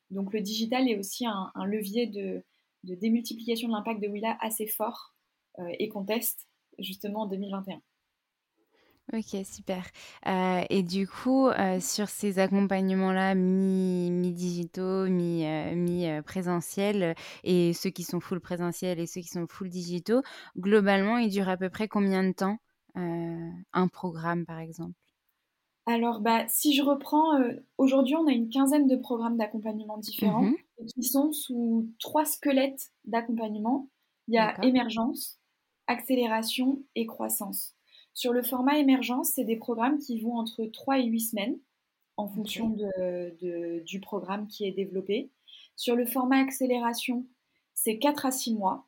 [0.10, 2.44] Donc le digital est aussi un, levier de,
[2.84, 5.14] démultiplication de l'impact de Willa assez fort
[5.60, 6.48] euh, et qu'on teste
[6.80, 7.82] justement en 2021.
[9.14, 9.86] Ok, super.
[10.28, 17.16] Euh, et du coup, euh, sur ces accompagnements-là, mi-digitaux, mi-présentiels,
[17.46, 20.24] et ceux qui sont full présentiels et ceux qui sont full digitaux,
[20.58, 22.58] globalement, ils durent à peu près combien de temps
[22.96, 24.96] un programme, par exemple?
[25.88, 30.42] Alors, bah, si je reprends, euh, aujourd'hui, on a une quinzaine de programmes d'accompagnement différents
[30.44, 30.58] mhm.
[30.94, 33.90] qui sont sous trois squelettes d'accompagnement.
[34.28, 35.40] Il y a émergence,
[35.88, 37.74] accélération et croissance.
[38.14, 41.58] Sur le format émergence, c'est des programmes qui vont entre 3 et 8 semaines
[42.18, 42.76] en fonction
[43.86, 45.32] du programme qui est développé.
[45.78, 47.26] Sur le format accélération,
[47.74, 48.88] c'est 4 à 6 mois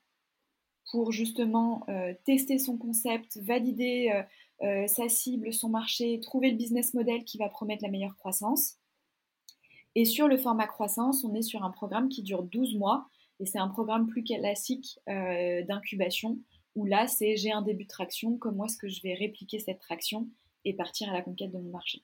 [0.91, 4.23] pour justement euh, tester son concept, valider euh,
[4.63, 8.77] euh, sa cible, son marché, trouver le business model qui va promettre la meilleure croissance.
[9.95, 13.07] Et sur le format croissance, on est sur un programme qui dure 12 mois
[13.39, 16.37] et c'est un programme plus classique euh, d'incubation
[16.75, 19.79] où là, c'est j'ai un début de traction, comment est-ce que je vais répliquer cette
[19.79, 20.27] traction
[20.65, 22.03] et partir à la conquête de mon marché?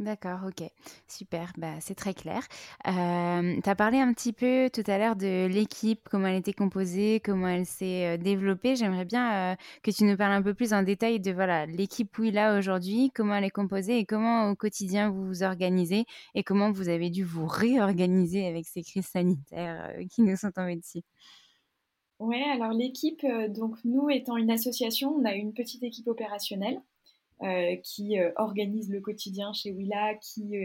[0.00, 0.68] D'accord, ok,
[1.06, 2.42] super, bah, c'est très clair.
[2.88, 6.52] Euh, tu as parlé un petit peu tout à l'heure de l'équipe, comment elle était
[6.52, 8.74] composée, comment elle s'est euh, développée.
[8.74, 12.18] J'aimerais bien euh, que tu nous parles un peu plus en détail de voilà l'équipe
[12.18, 16.72] Willa aujourd'hui, comment elle est composée et comment au quotidien vous vous organisez et comment
[16.72, 21.02] vous avez dû vous réorganiser avec ces crises sanitaires qui nous sont tombées dessus.
[22.18, 26.80] Oui, alors l'équipe, donc nous étant une association, on a une petite équipe opérationnelle euh,
[27.82, 30.56] qui euh, organise le quotidien chez Willa, qui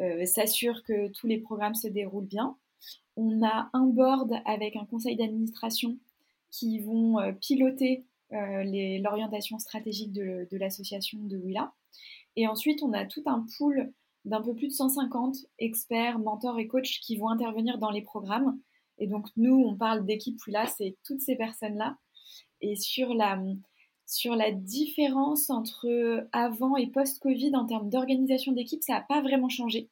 [0.00, 2.56] euh, s'assure que tous les programmes se déroulent bien.
[3.16, 5.98] On a un board avec un conseil d'administration
[6.50, 11.72] qui vont piloter l'orientation stratégique de, l'association de Willa.
[12.36, 13.92] Et ensuite, on a tout un pool
[14.24, 18.58] d'un peu plus de 150 experts, mentors et coachs qui vont intervenir dans les programmes.
[18.98, 21.96] Et donc, nous, on parle d'équipe Willa, c'est toutes ces personnes-là.
[22.62, 23.42] Et sur la,
[24.10, 29.48] sur la différence entre avant et post-Covid en termes d'organisation d'équipe, ça n'a pas vraiment
[29.48, 29.88] changé.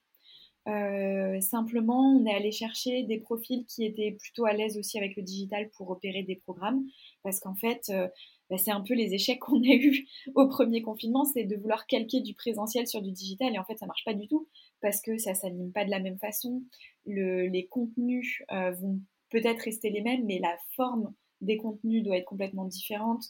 [0.66, 5.16] Euh, simplement, on est allé chercher des profils qui étaient plutôt à l'aise aussi avec
[5.16, 6.84] le digital pour opérer des programmes,
[7.22, 8.08] parce qu'en fait, euh,
[8.50, 11.86] bah, c'est un peu les échecs qu'on a eus au premier confinement, c'est de vouloir
[11.86, 14.48] calquer du présentiel sur du digital, et en fait, ça marche pas du tout,
[14.82, 16.62] parce que ça s'anime pas de la même façon.
[17.06, 18.98] les contenus euh, vont
[19.30, 23.24] peut-être rester les mêmes, mais la forme des contenus doit être complètement différente.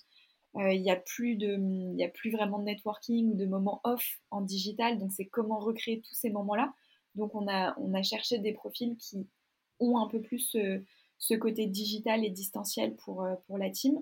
[0.57, 1.39] Euh, il n'y a, plus
[2.03, 4.99] a plus vraiment de networking ou de moments off en digital.
[4.99, 6.73] Donc, c'est comment recréer tous ces moments-là.
[7.15, 9.27] Donc, on a, on a cherché des profils qui
[9.81, 10.57] ont un peu plus
[11.19, 13.99] ce, côté digital et distanciel pour, euh, pour la team.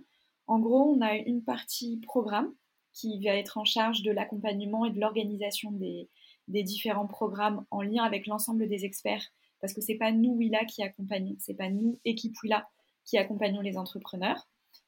[0.46, 2.52] En gros, on a une partie programme
[2.92, 6.08] qui va être en charge de l'accompagnement et de l'organisation des,
[6.48, 9.24] des, différents programmes en lien avec l'ensemble des experts.
[9.60, 12.68] Parce que c'est pas nous, Willa, qui accompagnons, c'est pas nous, équipe Willa,
[13.04, 14.46] qui accompagnons les entrepreneurs.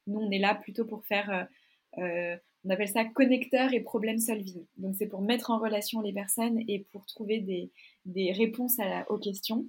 [0.08, 4.18] Nous, on est là plutôt pour faire, euh, euh, on appelle ça connecteur et problème
[4.18, 4.64] solving.
[4.78, 9.66] Donc, c'est pour mettre en relation les personnes et pour trouver des, réponses aux questions.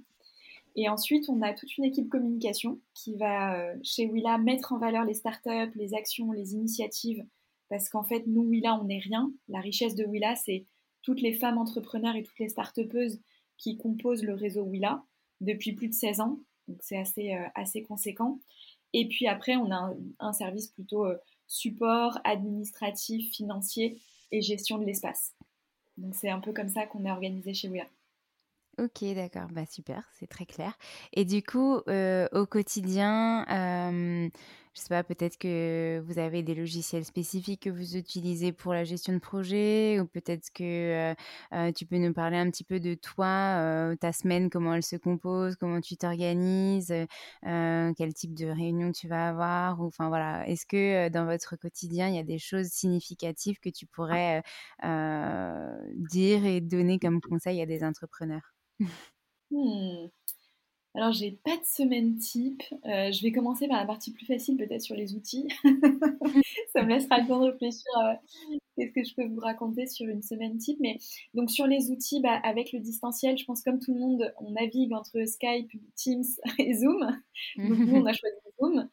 [0.75, 4.77] Et ensuite, on a toute une équipe communication qui va, euh, chez Willa, mettre en
[4.77, 7.23] valeur les startups, les actions, les initiatives.
[7.69, 9.31] Parce qu'en fait, nous, Willa, on n'est rien.
[9.49, 10.65] La richesse de Willa, c'est
[11.01, 13.19] toutes les femmes entrepreneurs et toutes les startupeuses
[13.57, 15.03] qui composent le réseau Willa
[15.41, 16.39] depuis plus de 16 ans.
[16.67, 18.39] Donc, c'est assez, assez conséquent.
[18.93, 24.85] Et puis après, on a un, service plutôt euh, support, administratif, financier et gestion de
[24.85, 25.35] l'espace.
[25.97, 27.85] Donc c'est un peu comme ça qu'on est organisé chez Wea.
[28.79, 30.77] Ok, d'accord, bah super, c'est très clair.
[31.11, 34.29] Et du coup, euh, au quotidien, euh,
[34.83, 39.13] je pas, peut-être que vous avez des logiciels spécifiques que vous utilisez pour la gestion
[39.13, 41.13] de projet, ou peut-être que
[41.53, 44.95] euh, tu peux nous parler un petit peu de toi, ta semaine, comment elle se
[44.95, 46.93] compose, comment tu t'organises,
[47.43, 52.15] quel type de réunion tu vas avoir, enfin voilà, est-ce que dans votre quotidien il
[52.15, 54.43] y a des choses significatives que tu pourrais
[54.81, 58.53] dire et donner comme conseil à des entrepreneurs?
[59.51, 60.09] Hmm.
[60.99, 62.61] Alors, j'ai pas de semaine type.
[62.85, 65.47] Euh, je vais commencer par la partie plus facile, peut-être sur les outils.
[66.73, 68.19] Ça me laissera le temps de réfléchir à
[68.75, 70.77] qu'est-ce que je peux vous raconter sur une semaine type.
[70.81, 70.97] Mais
[71.33, 74.51] donc, sur les outils, bah, avec le distanciel, je pense comme tout le monde, on
[74.51, 76.25] navigue entre Skype, Teams
[76.59, 76.99] et Zoom.
[77.55, 78.89] Donc, nous, on a choisi Zoom.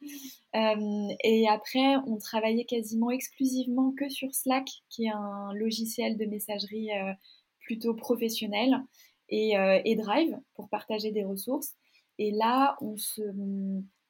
[0.54, 6.26] Euh, et après, on travaillait quasiment exclusivement que sur Slack, qui est un logiciel de
[6.26, 7.12] messagerie euh,
[7.58, 8.80] plutôt professionnel.
[9.28, 11.74] et, et Drive pour partager des ressources.
[12.18, 13.22] Et là, on se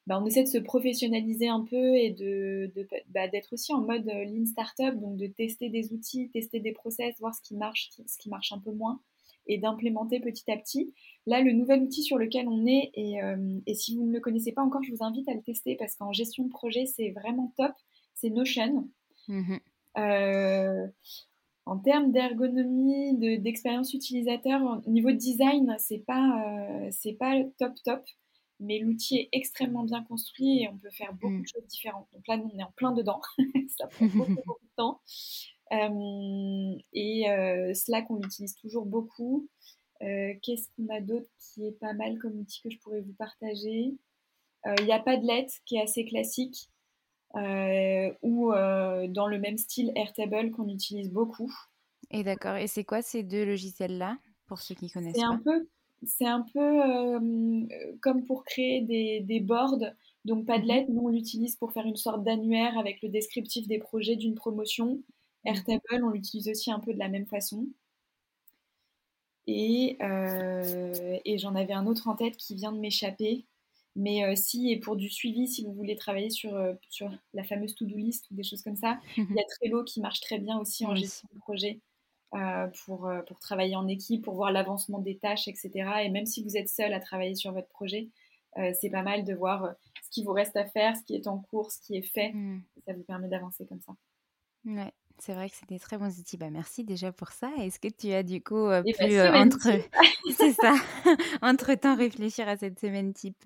[0.07, 2.73] bah, on essaie de se professionnaliser un peu et de,
[3.09, 6.73] bah, d'être aussi en mode euh, lean startup, donc de tester des outils, tester des
[6.73, 9.01] process, voir ce qui marche, ce qui marche un peu moins,
[9.49, 10.95] et d'implémenter petit à petit.
[11.27, 14.53] Là, le nouvel outil sur lequel on est, et, euh, si vous ne le connaissez
[14.53, 17.53] pas encore, je vous invite à le tester parce qu'en gestion de projet, c'est vraiment
[17.57, 17.73] top.
[18.14, 18.88] C'est Notion.
[19.29, 19.57] Mmh
[19.99, 20.87] euh,
[21.66, 26.42] en termes d'ergonomie, d'expérience utilisateur, au niveau de design, c'est pas,
[26.90, 28.02] c'est pas top top
[28.61, 31.46] mais l'outil est extrêmement bien construit et on peut faire beaucoup de mm.
[31.46, 32.09] choses différentes.
[32.12, 33.20] Donc là, nous, on est en plein dedans.
[33.68, 35.00] ça prend beaucoup, beaucoup de temps.
[35.72, 39.48] Euh, et euh, Slack, on l'utilise toujours beaucoup.
[40.02, 43.14] Euh, qu'est-ce qu'on a d'autre qui est pas mal comme outil que je pourrais vous
[43.14, 43.94] partager?
[44.81, 46.68] Il y a Padlet qui est assez classique.
[47.35, 51.53] Ou dans le même style Airtable qu'on utilise beaucoup.
[52.11, 52.57] Et d'accord.
[52.57, 55.67] Et c'est quoi ces deux logiciels-là pour ceux qui connaissent C'est un peu
[56.05, 57.67] c'est un peu euh,
[58.01, 58.83] comme pour créer
[59.23, 59.85] des, boards.
[60.25, 60.95] Donc Padlet, mhm.
[60.95, 64.97] nous on l'utilise pour faire une sorte d'annuaire avec le descriptif des projets d'une promotion.
[64.97, 65.03] Mhm.
[65.45, 67.67] Airtable, on l'utilise aussi un peu de la même façon.
[69.47, 73.47] Et, euh, et j'en avais un autre en tête qui vient de m'échapper.
[73.97, 76.57] Mais euh, si, et pour du suivi, si vous voulez travailler sur,
[76.89, 80.01] sur la fameuse to-do list ou des choses comme ça, il y a Trello qui
[80.01, 81.81] marche très bien aussi en gestion de projet.
[82.35, 85.71] Euh, pour, euh, pour travailler en équipe, pour voir l'avancement des tâches, etc.
[86.03, 88.09] Et même si vous êtes seul à travailler sur votre projet,
[88.59, 91.29] euh, c'est pas mal de voir ce qui vous reste à faire, ce qui est
[91.29, 92.33] en cours, ce qui est fait.
[92.33, 92.63] Mmh.
[92.85, 93.95] Ça vous permet d'avancer comme ça.
[94.65, 94.93] Ouais.
[95.18, 96.37] C'est vrai que c'est des très bons outils.
[96.37, 97.50] Bah, merci déjà pour ça.
[97.59, 99.68] Est-ce que tu as du coup eh pu ben, entre
[100.37, 100.74] c'est ça
[101.42, 103.44] entre temps réfléchir à cette semaine type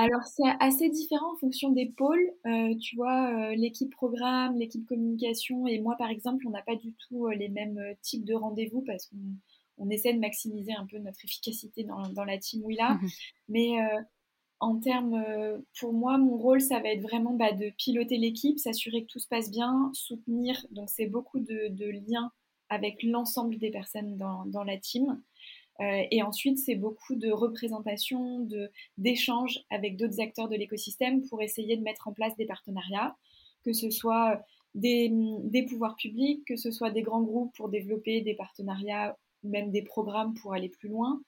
[0.00, 2.30] alors, c'est assez différent en fonction des pôles.
[2.46, 6.76] Euh, tu vois, euh, l'équipe programme, l'équipe communication et moi, par exemple, on n'a pas
[6.76, 10.98] du tout euh, les mêmes types de rendez-vous parce qu'on essaie de maximiser un peu
[10.98, 12.94] notre efficacité dans, la team Willa.
[12.94, 13.08] Mmh
[13.48, 13.70] Mais
[14.60, 15.24] en termes,
[15.78, 19.18] pour moi, mon rôle, ça va être vraiment bah, de piloter l'équipe, s'assurer que tout
[19.18, 20.66] se passe bien, soutenir.
[20.70, 22.32] Donc, c'est beaucoup de, liens
[22.68, 25.20] avec l'ensemble des personnes dans la team.
[25.80, 31.40] Euh, et ensuite, c'est beaucoup de représentation, de, d'échanges avec d'autres acteurs de l'écosystème pour
[31.40, 33.16] essayer de mettre en place des partenariats,
[33.64, 34.42] que ce soit
[34.74, 35.10] des,
[35.44, 39.82] des, pouvoirs publics, que ce soit des grands groupes pour développer des partenariats, même des
[39.82, 41.20] programmes pour aller plus loin.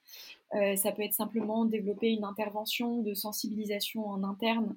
[0.54, 4.76] Euh, ça peut être simplement développer une intervention de sensibilisation en interne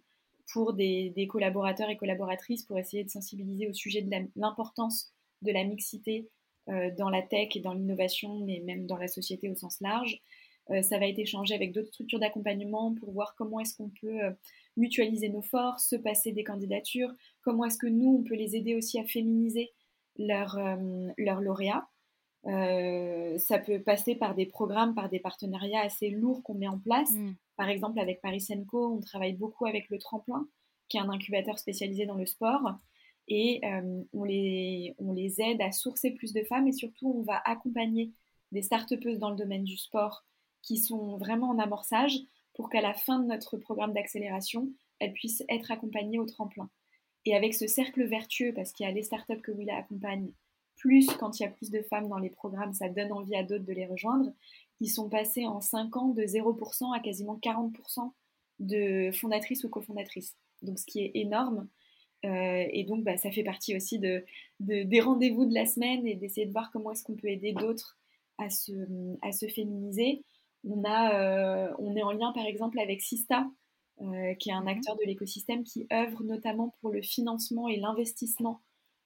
[0.51, 5.63] pour des, collaborateurs et collaboratrices pour essayer de sensibiliser au sujet de l'importance de la
[5.63, 6.27] mixité
[6.69, 10.21] euh, dans la tech et dans l'innovation, mais même dans la société au sens large.
[10.69, 14.19] Euh, ça va être échangé avec d'autres structures d'accompagnement pour voir comment est-ce qu'on peut
[14.77, 18.75] mutualiser nos forces, se passer des candidatures, comment est-ce que nous, on peut les aider
[18.75, 19.71] aussi à féminiser
[20.17, 20.59] leurs
[21.17, 21.87] leur lauréats.
[22.45, 27.12] Ça peut passer par des programmes, par des partenariats assez lourds qu'on met en place.
[27.12, 27.34] Mm.
[27.56, 30.47] Par exemple, avec Paris Senco, on travaille beaucoup avec le Tremplin,
[30.89, 32.77] qui est un incubateur spécialisé dans le sport
[33.27, 37.23] et euh, on, les, on les aide à sourcer plus de femmes et surtout on
[37.23, 38.12] va accompagner
[38.51, 40.25] des start dans le domaine du sport
[40.62, 42.17] qui sont vraiment en amorçage
[42.53, 46.69] pour qu'à la fin de notre programme d'accélération, elles puissent être accompagnées au tremplin.
[47.25, 50.32] Et avec ce cercle vertueux, parce qu'il y a les startups que Willa accompagne,
[50.77, 53.43] plus quand il y a plus de femmes dans les programmes, ça donne envie à
[53.43, 54.31] d'autres de les rejoindre,
[54.79, 58.12] ils sont passés en 5 ans de 0% à quasiment 40%
[58.59, 60.36] de fondatrices ou cofondatrices.
[60.62, 61.67] Donc ce qui est énorme.
[62.25, 64.25] Euh, et donc, bah, ça fait partie aussi de,
[64.59, 67.97] des rendez-vous de la semaine et d'essayer de voir comment est-ce qu'on peut aider d'autres
[68.38, 68.71] à se,
[69.21, 70.23] à se féminiser.
[70.63, 73.45] On, a, euh, on est en lien, par exemple, avec Sista,
[74.01, 74.69] euh, qui est un mhm.
[74.69, 78.62] acteur de l'écosystème qui œuvre notamment pour le financement et l'investissement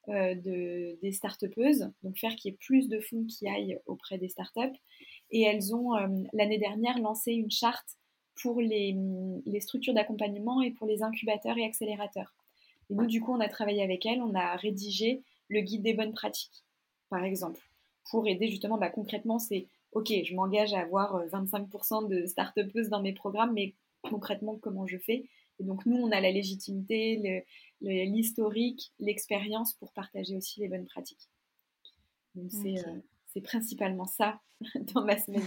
[0.07, 4.29] de, des start-upeuses, donc faire qu'il y ait plus de fonds qui aillent auprès des
[4.29, 4.73] start-up.
[5.31, 5.93] Et elles ont,
[6.33, 7.97] l'année dernière, lancé une charte
[8.41, 8.95] pour les,
[9.59, 12.33] structures d'accompagnement et pour les incubateurs et accélérateurs.
[12.89, 15.93] Et nous, du coup, on a travaillé avec elle, on a rédigé le guide des
[15.93, 16.63] bonnes pratiques,
[17.09, 17.61] par exemple,
[18.09, 22.57] pour aider justement, bah, concrètement, c'est OK, je m'engage à avoir 25% euh, de start
[22.89, 25.25] dans mes programmes, mais concrètement, comment je fais
[25.59, 27.43] Et donc, nous, on a la légitimité,
[27.81, 31.29] l'historique, l'expérience pour partager aussi les bonnes pratiques.
[32.35, 34.39] Donc, c'est euh, principalement ça
[34.93, 35.43] dans ma semaine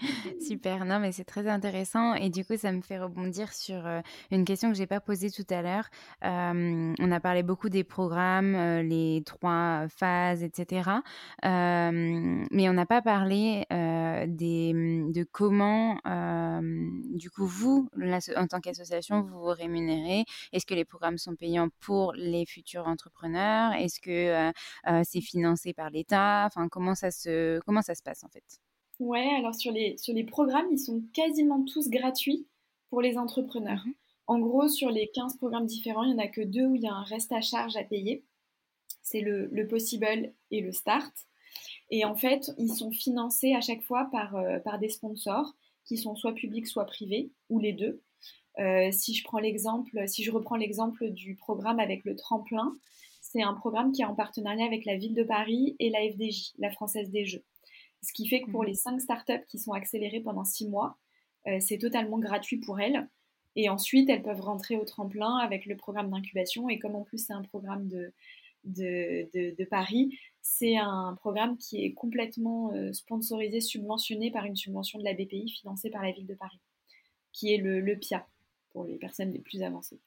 [0.40, 4.00] Super, non mais c'est très intéressant et du coup ça me fait rebondir sur euh,
[4.30, 5.88] une question que j'ai pas posée tout à l'heure.
[6.22, 11.02] on a parlé beaucoup des programmes, euh, les trois phases, etc.
[11.42, 15.98] mais on n'a pas parlé des, mmh, de comment
[17.14, 17.88] du coup vous,
[18.36, 20.24] en tant qu'association, vous vous rémunérez.
[20.52, 23.72] Est-ce que les programmes sont payants pour les futurs entrepreneurs?
[23.74, 24.52] Est-ce que
[25.04, 26.44] c'est financé par l'État?
[26.46, 28.69] Enfin comment ça se comment ça se passe en fait?
[29.00, 32.46] Ouais, alors sur les, sur les programmes, ils sont quasiment tous gratuits
[32.90, 33.82] pour les entrepreneurs.
[33.86, 33.94] Mhm.
[34.26, 36.82] En gros, sur les 15 programmes différents, il n'y en a que deux où il
[36.82, 38.22] y a un reste à charge à payer.
[39.02, 41.12] C'est le, le Possible et le Start.
[41.90, 45.96] Et en fait, ils sont financés à chaque fois par, euh, par des sponsors qui
[45.96, 48.02] sont soit publics, soit privés, ou les deux.
[48.58, 52.76] Euh, si je prends l'exemple, si je reprends l'exemple du programme avec le tremplin,
[53.20, 56.52] c'est un programme qui est en partenariat avec la ville de Paris et la FDJ,
[56.58, 57.42] la Française des Jeux.
[58.02, 58.66] Ce qui fait que pour mmh.
[58.66, 60.98] les cinq startups qui sont accélérées pendant six mois,
[61.46, 63.08] euh, c'est totalement gratuit pour elles.
[63.56, 66.68] Et ensuite, elles peuvent rentrer au tremplin avec le programme d'incubation.
[66.68, 68.12] Et comme en plus c'est un programme de,
[68.64, 75.04] de, Paris, c'est un programme qui est complètement euh, sponsorisé, subventionné par une subvention de
[75.04, 76.60] la BPI financée par la ville de Paris,
[77.32, 78.26] qui est le, le PIA
[78.70, 80.00] pour les personnes les plus avancées.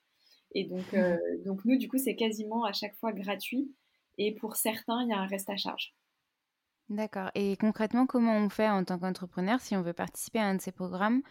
[0.55, 0.97] Et donc, mmh.
[0.97, 3.71] euh, donc nous, du coup, c'est quasiment à chaque fois gratuit.
[4.17, 5.93] Et pour certains, il y a un reste à charge.
[6.89, 7.31] D'accord.
[7.33, 10.61] Et concrètement, comment on fait en tant qu'entrepreneur si on veut participer à un de
[10.61, 11.21] ces programmes?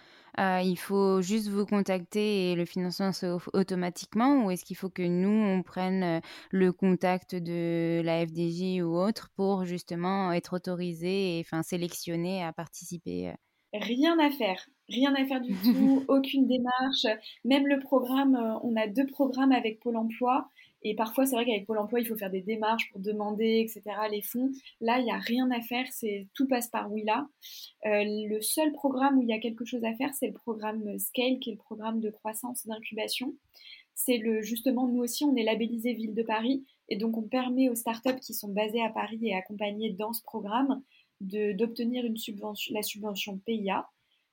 [0.41, 4.77] Euh, Il faut juste vous contacter et le financement se fait automatiquement ou est-ce qu'il
[4.77, 10.33] faut que nous, on prenne euh, le contact de la FDJ ou autre pour justement
[10.33, 13.33] être autorisé et enfin sélectionné à participer
[13.75, 17.07] Rien à faire, rien à faire du tout, aucune démarche.
[17.45, 20.49] Même le programme, euh, on a deux programmes avec Pôle Emploi.
[20.85, 23.83] Et parfois, c'est vrai qu'avec Pôle Emploi, il faut faire des démarches pour demander, etc.,
[24.11, 24.51] les fonds.
[24.81, 27.29] Là, il n'y a rien à faire, c'est tout passe par Willa.
[27.87, 30.99] Euh, le seul programme où il y a quelque chose à faire, c'est le programme
[30.99, 33.35] Scale, qui est le programme de croissance d'incubation.
[33.95, 37.69] C'est le justement, nous aussi, on est labellisé Ville de Paris, et donc on permet
[37.69, 40.83] aux startups qui sont basées à Paris et accompagnées dans ce programme
[41.21, 42.05] d'obtenir
[42.71, 43.89] la subvention PIA,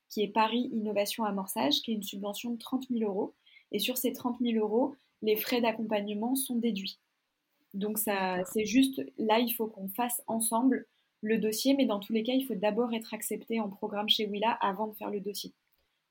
[0.10, 3.36] qui est Paris Innovation Amorçage, qui est une subvention de 30 000 euros.
[3.72, 7.00] Et sur ces 30 000 euros, les frais d'accompagnement sont déduits.
[7.74, 10.88] Donc ça, c'est juste, là, il faut qu'on fasse ensemble
[11.22, 14.26] le dossier, mais dans tous les cas, il faut d'abord être accepté en programme chez
[14.26, 15.54] Willa avant de faire le dossier.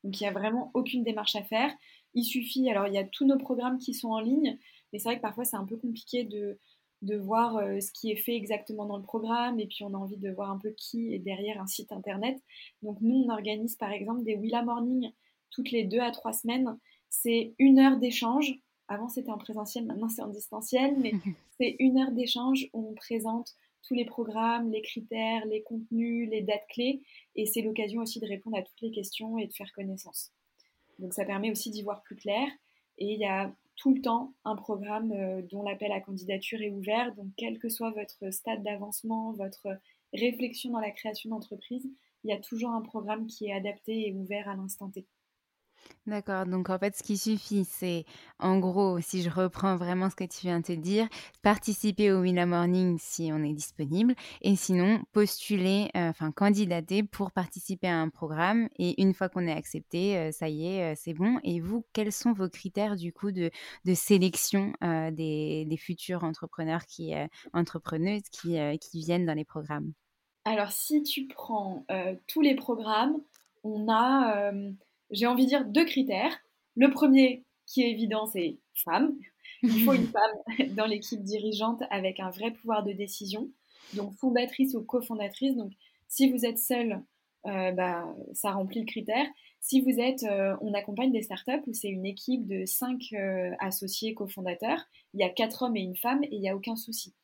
[0.05, 1.73] Donc il n'y a vraiment aucune démarche à faire.
[2.15, 4.59] Il suffit, alors il y a tous nos programmes qui sont en ligne,
[4.93, 6.59] mais c'est vrai que parfois c'est un peu compliqué de,
[7.17, 10.17] voir euh, ce qui est fait exactement dans le programme et puis on a envie
[10.17, 12.41] de voir un peu qui est derrière un site internet.
[12.83, 15.13] Donc nous, on organise par exemple des Willa Morning
[15.51, 16.77] toutes les deux à trois semaines.
[17.09, 18.55] C'est une heure d'échange.
[18.89, 21.13] Avant c'était en présentiel, maintenant c'est en distanciel, mais
[21.59, 26.43] c'est une heure d'échange où on présente tous les programmes, les critères, les contenus, les
[26.43, 27.03] dates clés
[27.37, 30.33] et c'est l'occasion aussi de répondre à toutes les questions et de faire connaissance.
[30.99, 32.49] Donc ça permet aussi d'y voir plus clair
[32.99, 36.71] et il y a tout le temps un programme euh, dont l'appel à candidature est
[36.71, 37.15] ouvert.
[37.15, 39.69] Donc, quel que soit votre stade d'avancement, votre
[40.13, 41.89] réflexion dans la création d'entreprise,
[42.25, 45.07] il y a toujours un programme qui est adapté et ouvert à l'instant T.
[46.09, 48.07] D'accord, donc en fait, ce qui suffit, c'est,
[48.39, 51.07] en gros, si je reprends vraiment ce que tu viens de te dire,
[51.43, 57.31] participer au Willa Morning si on est disponible, et sinon, postuler, euh, enfin, candidater pour
[57.31, 58.71] participer à un programme.
[58.79, 61.39] Et une fois qu'on est accepté, euh, ça y est, euh, c'est bon.
[61.45, 63.51] Et vous, quels sont vos critères, du coup, de,
[63.85, 67.13] de sélection des, des, futurs entrepreneurs, qui,
[67.53, 69.93] entrepreneuses qui, qui viennent dans les programmes?
[70.47, 71.85] Alors, si tu prends
[72.27, 73.21] tous les programmes,
[73.63, 74.53] on a
[75.11, 76.39] j'ai envie de dire deux critères.
[76.77, 79.17] Le premier, qui est évident, c'est femme.
[79.63, 83.51] Il faut une femme dans l'équipe dirigeante avec un vrai pouvoir de décision,
[83.95, 85.57] donc fondatrice ou cofondatrice.
[85.57, 85.73] Donc,
[86.09, 87.03] si vous êtes seule,
[87.47, 89.27] euh, bah, ça remplit le critère.
[89.61, 93.51] Si vous êtes, euh, on accompagne des startups où c'est une équipe de cinq euh,
[93.59, 94.85] associés cofondateurs,
[95.15, 97.15] il y a quatre hommes et une femme et il n'y a aucun souci.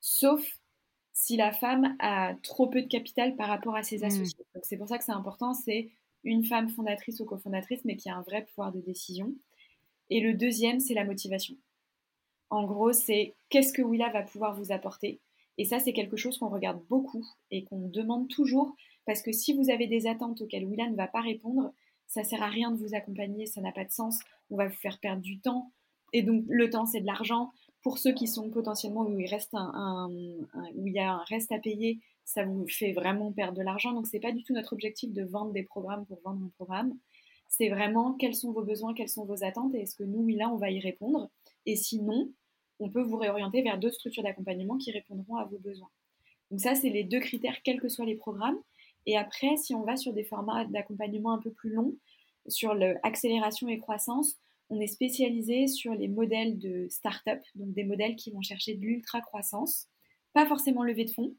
[0.00, 0.58] Sauf
[1.12, 4.04] si la femme a trop peu de capital par rapport à ses hmm.
[4.04, 4.44] associés.
[4.54, 5.90] Donc c'est pour ça que c'est important, c'est
[6.24, 9.34] une femme fondatrice ou cofondatrice, mais qui a un vrai pouvoir de décision.
[10.10, 11.56] Et le deuxième, c'est la motivation.
[12.50, 15.20] En gros, c'est qu'est-ce que Willa va pouvoir vous apporter.
[15.58, 18.74] Et ça, c'est quelque chose qu'on regarde beaucoup et qu'on demande toujours,
[19.06, 21.72] parce que si vous avez des attentes auxquelles Willa ne va pas répondre,
[22.06, 24.18] ça sert à rien de vous accompagner, ça n'a pas de sens,
[24.50, 25.72] on va vous faire perdre du temps.
[26.12, 27.52] Et donc, le temps, c'est de l'argent.
[27.82, 29.26] Pour ceux qui sont potentiellement où il,
[30.92, 33.92] y a un reste à payer, ça vous fait vraiment perdre de l'argent.
[33.92, 36.96] Donc, c'est pas du tout notre objectif de vendre des programmes pour vendre un programme.
[37.48, 40.48] C'est vraiment quels sont vos besoins, quelles sont vos attentes et est-ce que nous, là,
[40.48, 41.28] on va y répondre.
[41.66, 42.30] Et sinon,
[42.78, 45.90] on peut vous réorienter vers d'autres structures d'accompagnement qui répondront à vos besoins.
[46.50, 48.58] Donc, ça, c'est les deux critères, quels que soient les programmes.
[49.06, 51.96] Et après, si on va sur des formats d'accompagnement un peu plus longs,
[52.48, 54.36] sur l'accélération et croissance,
[54.72, 58.80] on est spécialisé sur les modèles de start-up, donc des modèles qui vont chercher de
[58.80, 59.86] l'ultra croissance,
[60.32, 61.34] pas forcément lever de fonds,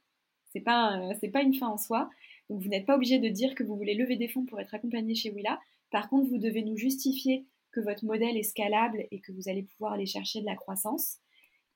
[0.51, 2.11] c'est pas, c'est pas une fin en soi.
[2.47, 4.75] Donc vous n'êtes pas obligé de dire que vous voulez lever des fonds pour être
[4.75, 5.59] accompagné chez Willa.
[5.89, 9.63] Par contre, vous devez nous justifier que votre modèle est scalable et que vous allez
[9.63, 11.17] pouvoir aller chercher de la croissance.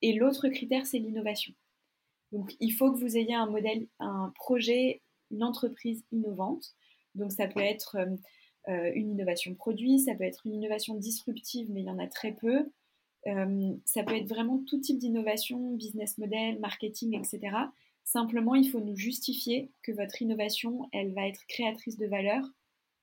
[0.00, 1.52] Et l'autre critère, c'est l'innovation.
[2.30, 5.02] Donc il faut que vous ayez un modèle, un projet
[5.32, 6.74] une entreprise innovante.
[7.16, 7.96] Donc ça peut être
[8.68, 12.32] une innovation produit, ça peut être une innovation disruptive, mais il y en a très
[12.32, 12.70] peu.
[13.24, 17.56] ça peut être vraiment tout type d'innovation, business model, marketing, etc.
[18.04, 22.44] Simplement, il faut nous justifier que votre innovation, elle va être créatrice de valeur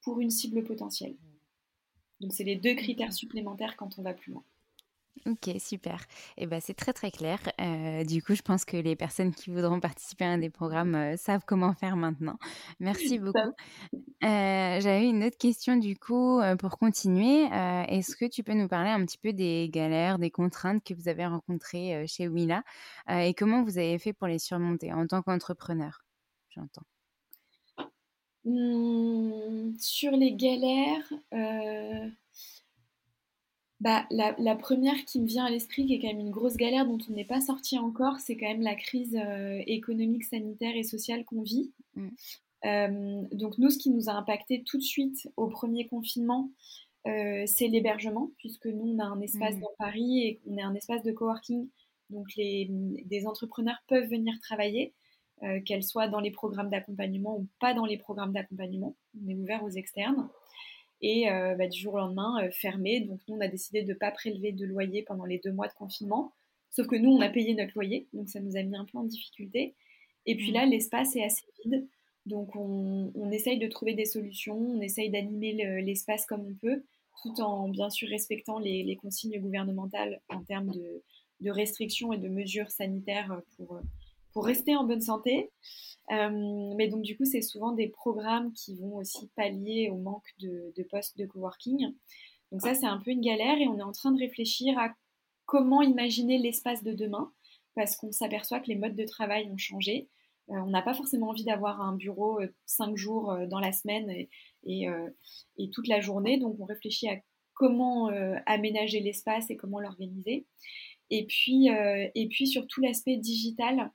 [0.01, 1.15] pour une cible potentielle.
[2.21, 4.43] Donc, c'est les deux critères supplémentaires quand on va plus loin.
[5.25, 6.01] Ok, super.
[6.37, 7.39] Et eh ben, c'est très très clair.
[7.59, 10.93] Euh, du coup, je pense que les personnes qui voudront participer à un des programmes
[10.93, 12.37] euh, savent comment faire maintenant.
[12.79, 13.39] Merci beaucoup.
[13.39, 17.45] Euh, j'avais une autre question du coup pour continuer.
[17.89, 21.07] Est-ce que tu peux nous parler un petit peu des galères, des contraintes que vous
[21.07, 22.63] avez rencontrées chez Willa
[23.09, 26.05] et comment vous avez fait pour les surmonter en tant qu'entrepreneur
[26.49, 26.85] J'entends?
[28.45, 31.13] Mmh, sur les galères
[33.81, 36.85] bah, la, première qui me vient à l'esprit, qui est quand même une grosse galère
[36.85, 40.83] dont on n'est pas sorti encore, c'est quand même la crise euh, économique, sanitaire et
[40.83, 41.73] sociale qu'on vit.
[41.95, 42.07] Mm.
[42.65, 46.51] Euh, donc nous, ce qui nous a impacté tout de suite au premier confinement,
[47.05, 49.59] euh, c'est l'hébergement, puisque nous, on a un espace mm.
[49.59, 51.67] dans Paris et on est un espace de coworking.
[52.09, 54.93] Donc les, des entrepreneurs peuvent venir travailler,
[55.65, 58.95] qu'elles soient dans les programmes d'accompagnement ou pas dans les programmes d'accompagnement.
[59.21, 60.29] On est ouvert aux externes
[61.01, 63.01] et euh, bah, du jour au lendemain euh, fermé.
[63.01, 65.67] Donc nous, on a décidé de ne pas prélever de loyer pendant les deux mois
[65.67, 66.33] de confinement.
[66.71, 68.97] Sauf que nous, on a payé notre loyer, donc ça nous a mis un peu
[68.97, 69.75] en difficulté.
[70.25, 70.69] Et puis là, mmh.
[70.71, 71.87] l'espace est assez vide,
[72.25, 76.83] donc on, essaye de trouver des solutions, on essaye d'animer l'espace comme on peut,
[77.21, 81.03] tout en bien sûr respectant les, consignes gouvernementales en termes de,
[81.41, 83.79] de, restrictions et de mesures sanitaires pour,
[84.35, 85.49] pour rester en bonne santé.
[86.11, 90.27] Euh, mais donc du coup, c'est souvent des programmes qui vont aussi pallier au manque
[90.39, 91.93] de, postes de coworking.
[92.51, 94.93] Donc ça, c'est un peu une galère et on est en train de réfléchir à
[95.45, 97.31] comment imaginer l'espace de demain
[97.75, 100.09] parce qu'on s'aperçoit que les modes de travail ont changé.
[100.49, 104.09] Euh, on n'a pas forcément envie d'avoir un bureau euh, cinq jours dans la semaine
[104.09, 104.29] et,
[105.57, 106.37] et, toute la journée.
[106.39, 107.15] Donc on réfléchit à
[107.53, 108.09] comment
[108.45, 110.45] aménager l'espace et comment l'organiser.
[111.09, 113.91] Et puis, et puis sur tout l'aspect digital,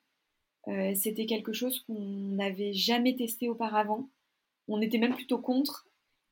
[0.69, 4.09] euh, c'était quelque chose qu'on n'avait jamais testé auparavant.
[4.69, 5.87] On était même plutôt contre.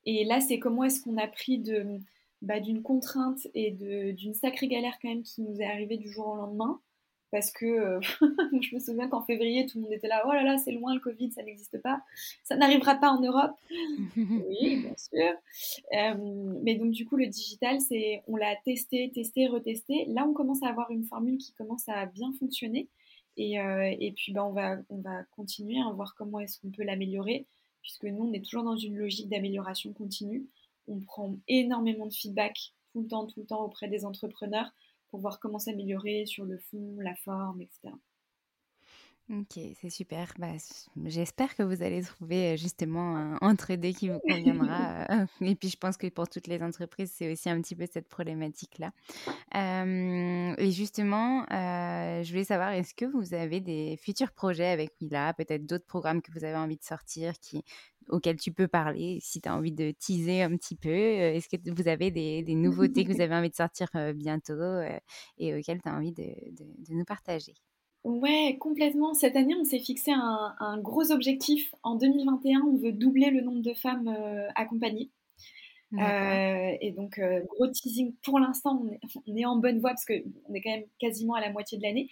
[0.05, 2.01] Et là, c'est comment est-ce qu'on a pris de,
[2.43, 6.29] bah, d'une contrainte et d'une sacrée galère quand même qui nous est arrivée du jour
[6.29, 6.81] au lendemain.
[7.31, 8.01] Parce que euh,
[8.63, 10.95] je me souviens qu'en février, tout le monde était là, oh là là, c'est loin
[10.95, 12.01] le Covid, ça n'existe pas,
[12.43, 13.53] ça n'arrivera pas en Europe.
[14.17, 15.35] oui, bien sûr.
[15.93, 20.07] Euh, mais donc du coup, le digital, c'est, on l'a testé, testé, retesté.
[20.09, 22.89] Là, on commence à avoir une formule qui commence à bien fonctionner.
[23.39, 26.83] Euh, et, puis, ben, on, va, on va continuer à voir comment est-ce qu'on peut
[26.83, 27.47] l'améliorer,
[27.83, 30.47] puisque nous, on est toujours dans une logique d'amélioration continue.
[30.89, 34.71] On prend énormément de feedback tout le temps, tout le temps auprès des entrepreneurs
[35.09, 37.95] pour voir comment s'améliorer sur le fond, la forme, etc.
[39.31, 40.33] Ok, c'est super.
[40.39, 40.55] Bah,
[41.05, 45.07] j'espère que vous allez trouver justement un entre-deux qui vous conviendra.
[45.43, 48.09] et puis, je pense que pour toutes les entreprises, c'est aussi un petit peu cette
[48.09, 48.91] problématique-là.
[49.55, 55.67] et justement, je voulais savoir, est-ce que vous avez des futurs projets avec Willa, peut-être
[55.67, 57.63] d'autres programmes que vous avez envie de sortir qui,
[58.09, 61.71] auxquels tu peux parler, si tu as envie de teaser un petit peu Est-ce que
[61.71, 64.81] vous avez des, nouveautés que vous avez envie de sortir bientôt
[65.37, 67.53] et auxquelles tu as envie de nous partager?
[68.05, 69.13] Ouais, complètement.
[69.15, 71.75] Cette année, on s'est fixé un, gros objectif.
[71.83, 75.11] En 2021, on veut doubler le nombre de femmes euh, accompagnées.
[75.95, 78.83] Euh, et donc, euh, gros teasing, pour l'instant,
[79.27, 81.83] on est, en bonne voie parce qu'on est quand même quasiment à la moitié de
[81.83, 82.09] l'année.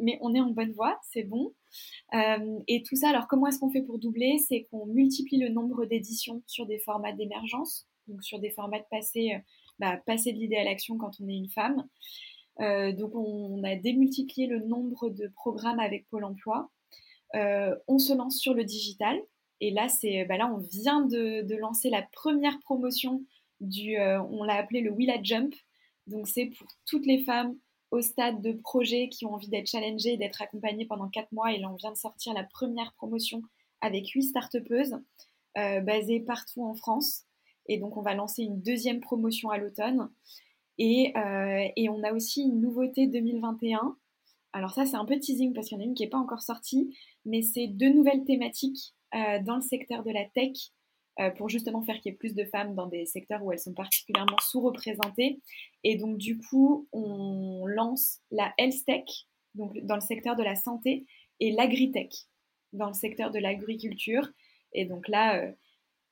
[0.00, 1.52] Mais on est en bonne voie, c'est bon.
[2.12, 4.38] et tout ça, alors comment est-ce qu'on fait pour doubler?
[4.46, 8.86] C'est qu'on multiplie le nombre d'éditions sur des formats d'émergence, donc sur des formats de
[8.90, 9.32] passer,
[9.78, 11.86] bah, passer de l'idée à l'action quand on est une femme.
[12.60, 16.70] Euh, donc on, a démultiplié le nombre de programmes avec Pôle Emploi.
[17.34, 19.18] Euh, on se lance sur le digital.
[19.60, 23.24] Et là, c'est, bah là on vient de, lancer la première promotion
[23.60, 25.54] du, euh, on l'a appelé le Willa Jump.
[26.06, 27.56] Donc c'est pour toutes les femmes
[27.90, 31.52] au stade de projet qui ont envie d'être challengées, d'être accompagnées pendant 4 mois.
[31.52, 33.42] Et là, on vient de sortir la première promotion
[33.80, 34.56] avec 8 start
[35.58, 37.24] euh, basées partout en France.
[37.66, 40.08] Et donc, on va lancer une deuxième promotion à l'automne.
[40.80, 43.96] Euh, et, on a aussi une nouveauté 2021.
[44.52, 46.18] Alors ça, c'est un peu teasing parce qu'il y en a une qui n'est pas
[46.18, 50.56] encore sortie, mais c'est deux nouvelles thématiques euh, dans le secteur de la tech
[51.20, 53.60] euh, pour justement faire qu'il y ait plus de femmes dans des secteurs où elles
[53.60, 55.40] sont particulièrement sous-représentées.
[55.84, 59.04] Et donc du coup, on lance la health tech,
[59.54, 61.06] donc dans le secteur de la santé,
[61.40, 62.26] et l'agritech,
[62.72, 64.28] dans le secteur de l'agriculture.
[64.72, 65.52] Et donc là,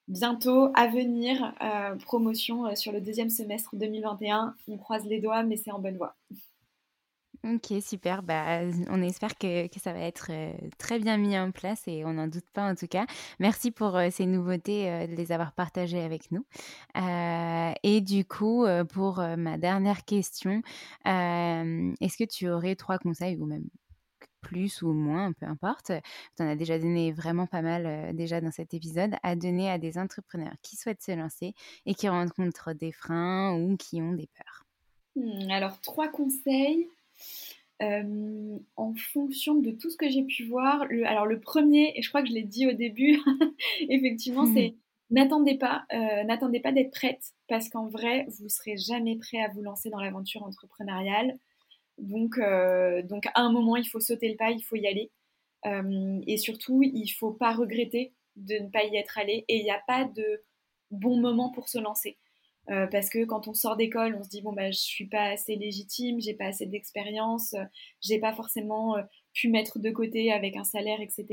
[0.09, 4.55] bientôt à venir, euh, promotion euh, sur le deuxième semestre 2021.
[4.67, 6.17] On croise les doigts, mais c'est en bonne voie.
[7.45, 8.25] Ok, super.
[8.25, 12.15] Bah, on espère que, ça va être euh, très bien mis en place et on
[12.15, 13.07] n'en doute pas en tout cas.
[13.39, 16.45] Merci pour ces nouveautés, de les avoir partagées avec nous.
[16.97, 20.63] et du coup, pour ma dernière question,
[21.05, 23.69] est-ce que tu aurais trois conseils ou même
[24.41, 25.93] plus ou moins, peu importe,
[26.37, 29.79] tu en as déjà donné vraiment pas mal déjà dans cet épisode, à donner à
[29.79, 31.55] des entrepreneurs qui souhaitent se lancer
[31.87, 34.65] et qui rencontrent des freins ou qui ont des peurs
[35.17, 36.89] hmm, Alors, trois conseils.
[37.81, 42.03] Euh, en fonction de tout ce que j'ai pu voir, le, alors le premier, et
[42.03, 43.21] je crois que je l'ai dit au début,
[43.89, 44.55] effectivement, mmh.
[44.55, 44.75] c'est
[45.11, 49.49] n'attendez pas, euh, n'attendez pas d'être prête, parce qu'en vrai, vous serez jamais prêt à
[49.49, 51.39] vous lancer dans l'aventure entrepreneuriale.
[51.99, 55.11] Donc, euh, donc à un moment, il faut sauter le pas, il faut y aller.
[56.27, 59.45] et surtout, il faut pas regretter de ne pas y être allé.
[59.49, 60.43] Et il n'y a pas de
[60.91, 62.19] bon moment pour se lancer.
[62.71, 65.31] Euh, parce que quand on sort d'école, on se dit bon bah je suis pas
[65.31, 67.65] assez légitime, j'ai pas assez d'expérience, euh,
[68.03, 71.27] j'ai pas forcément euh, pu mettre de côté avec un salaire, etc.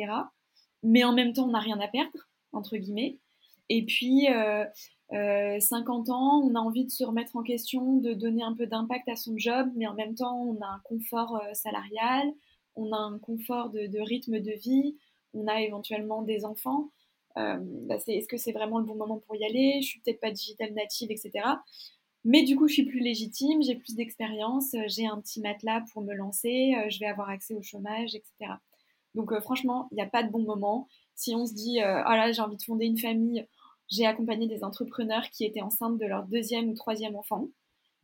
[0.82, 3.18] Mais en même temps, on n'a rien à perdre entre guillemets.
[3.68, 4.28] Et puis
[5.12, 9.08] 50 ans, on a envie de se remettre en question, de donner un peu d'impact
[9.08, 12.34] à son job, mais en même temps, on a un confort salarial,
[12.76, 14.98] on a un confort de, rythme de vie,
[15.34, 16.92] on a éventuellement des enfants.
[17.38, 19.82] Euh, bah, est-ce que c'est vraiment le bon moment pour y aller?
[19.82, 21.32] Je suis peut-être pas digital native, etc.
[22.24, 25.84] Mais du coup, je suis plus légitime, j'ai plus d'expérience, euh, j'ai un petit matelas
[25.94, 28.54] pour me lancer, euh, je vais avoir accès au chômage, etc.
[29.14, 30.88] Donc franchement, il n'y a pas de bon moment.
[31.14, 33.48] Si on se dit, ah là, j'ai envie de fonder une famille,
[33.90, 37.48] j'ai accompagné des entrepreneurs qui étaient enceintes de leur deuxième ou troisième enfant.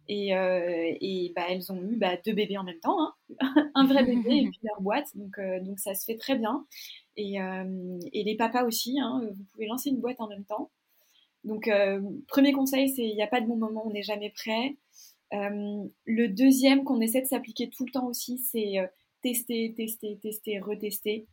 [0.08, 3.14] Et, et bah, elles ont eu bah, deux bébés en même temps, hein.
[3.76, 5.08] un vrai bébé et puis leur boîte.
[5.16, 6.66] Donc, donc ça se fait très bien.
[7.20, 10.72] Euh, et, les papas aussi, hein, vous pouvez lancer une boîte en même temps.
[11.44, 14.32] Donc, euh, premier conseil, c'est il n'y a pas de bon moment, on n'est jamais
[14.32, 14.78] prêt.
[15.34, 18.78] Euh, le deuxième qu'on essaie de s'appliquer tout le temps aussi, c'est
[19.22, 21.28] tester, tester, tester, retester.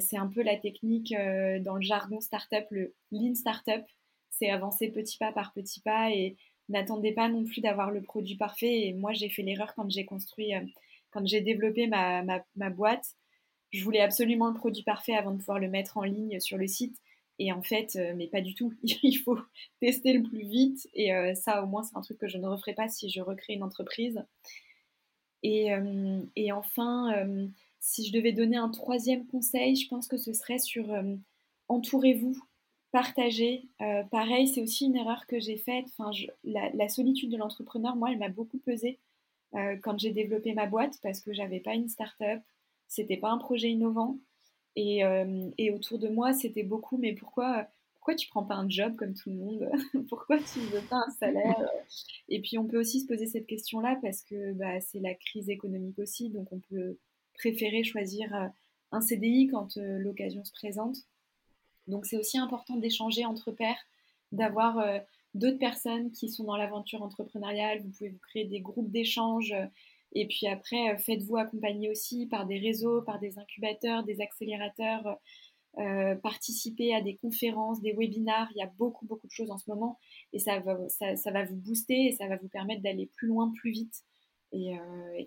[0.00, 1.14] C'est un peu la technique
[1.60, 3.84] dans le jargon startup, le lean startup.
[4.30, 6.36] C'est avancer petit pas par petit pas et
[6.68, 8.86] n'attendez pas non plus d'avoir le produit parfait.
[8.86, 10.52] Et moi, j'ai fait l'erreur quand j'ai construit,
[11.10, 13.14] quand j'ai développé ma, boîte
[13.70, 16.66] je voulais absolument le produit parfait avant de pouvoir le mettre en ligne sur le
[16.66, 16.96] site.
[17.38, 18.74] Et en fait, euh, mais pas du tout.
[19.02, 19.38] Il faut
[19.80, 20.88] tester le plus vite.
[20.94, 23.20] Et euh, ça, au moins, c'est un truc que je ne referai pas si je
[23.20, 24.24] recrée une entreprise.
[25.44, 27.26] Euh, et enfin,
[27.80, 30.86] si je devais donner un troisième conseil, je pense que ce serait sur
[31.68, 32.36] entourez-vous,
[32.92, 33.68] partagez.
[34.10, 35.86] pareil, c'est aussi une erreur que j'ai faite.
[35.96, 36.10] Enfin,
[36.44, 38.98] la, solitude de l'entrepreneur, moi, elle m'a beaucoup pesé
[39.52, 42.42] quand j'ai développé ma boîte parce que j'avais pas une start-up
[42.88, 44.18] c'était pas un projet innovant.
[44.74, 48.68] Et, euh, et autour de moi, c'était beaucoup, mais pourquoi, pourquoi tu prends pas un
[48.68, 49.70] job comme tout le monde?
[50.08, 51.68] Pourquoi tu ne veux pas un salaire?
[52.28, 55.50] Et puis on peut aussi se poser cette question-là parce que bah, c'est la crise
[55.50, 56.96] économique aussi, donc on peut
[57.38, 58.48] préférer choisir euh,
[58.92, 60.98] un CDI quand euh, l'occasion se présente.
[61.86, 63.78] Donc c'est aussi important d'échanger entre pairs,
[64.30, 64.84] d'avoir
[65.32, 67.80] d'autres personnes qui sont dans l'aventure entrepreneuriale.
[67.80, 69.54] Vous pouvez vous créer des groupes d'échange
[70.12, 75.18] et puis après, euh, faites-vous accompagner aussi par des réseaux, par des incubateurs, des accélérateurs.
[75.78, 78.48] Euh, participer à des conférences, des webinars.
[78.52, 79.98] Il y a beaucoup, beaucoup de choses en ce moment
[80.32, 83.52] et ça va, ça, va vous booster et ça va vous permettre d'aller plus loin,
[83.54, 84.02] plus vite.
[84.54, 84.76] Euh,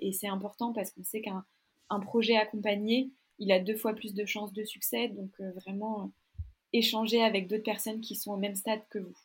[0.01, 1.45] et c'est important parce qu'on sait qu'un
[1.91, 5.09] un projet accompagné, il a deux fois plus de chances de succès.
[5.09, 6.11] Donc vraiment,
[6.73, 9.17] échanger avec d'autres personnes qui sont au même stade que vous.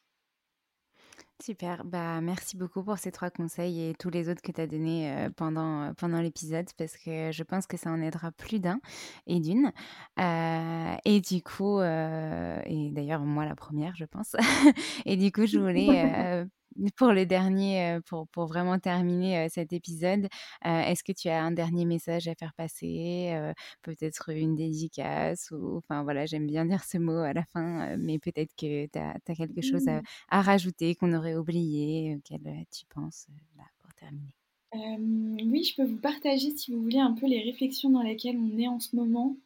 [1.43, 4.67] Super, bah merci beaucoup pour ces trois conseils et tous les autres que tu as
[4.67, 8.59] donnés euh, pendant, euh, pendant l'épisode parce que je pense que ça en aidera plus
[8.59, 8.81] d'un
[9.27, 9.71] et d'une.
[10.19, 14.35] Euh, et du coup, et d'ailleurs moi la première je pense,
[15.05, 16.47] et du coup je voulais
[16.97, 20.29] pour le dernier, euh, pour, pour vraiment terminer euh, cet épisode,
[20.65, 23.35] euh, est-ce que tu as un dernier message à faire passer
[23.83, 28.19] Peut-être une dédicace ou, Enfin voilà, j'aime bien dire ce mot à la fin, mais
[28.19, 33.27] peut-être que tu as, quelque chose à, à rajouter qu'on aurait oublié, auquel tu penses
[33.57, 34.35] là, pour terminer?
[34.75, 38.59] oui, je peux vous partager, si vous voulez, un peu les réflexions dans lesquelles on
[38.59, 39.37] est en ce moment.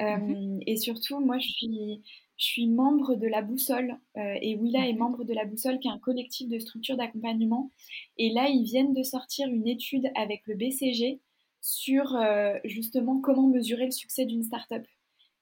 [0.00, 2.02] Mmh et surtout, moi, je suis
[2.36, 4.98] je suis membre de la Boussole euh, et Willa est mhm.
[4.98, 7.70] membre de la Boussole qui est un collectif de structures d'accompagnement.
[8.18, 11.20] Et là, ils viennent de sortir une étude avec le BCG
[11.62, 14.86] sur euh, justement comment mesurer le succès d'une startup.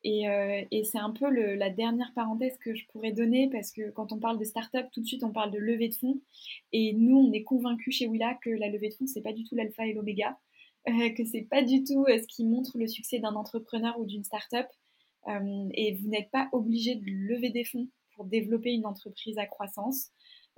[0.05, 3.91] Et, euh, et c'est un peu la dernière parenthèse que je pourrais donner parce que
[3.91, 6.21] quand on parle de startup, tout de suite on parle de levée de fonds.
[6.73, 9.45] Et nous, on est convaincus chez Willa que la levée de fonds, c'est pas du
[9.45, 10.39] tout l'alpha et l'oméga,
[10.87, 14.67] que c'est pas du tout ce qui montre le succès d'un entrepreneur ou d'une startup.
[15.29, 19.47] Euh, et vous n'êtes pas obligé de lever des fonds pour développer une entreprise à
[19.47, 20.11] croissance.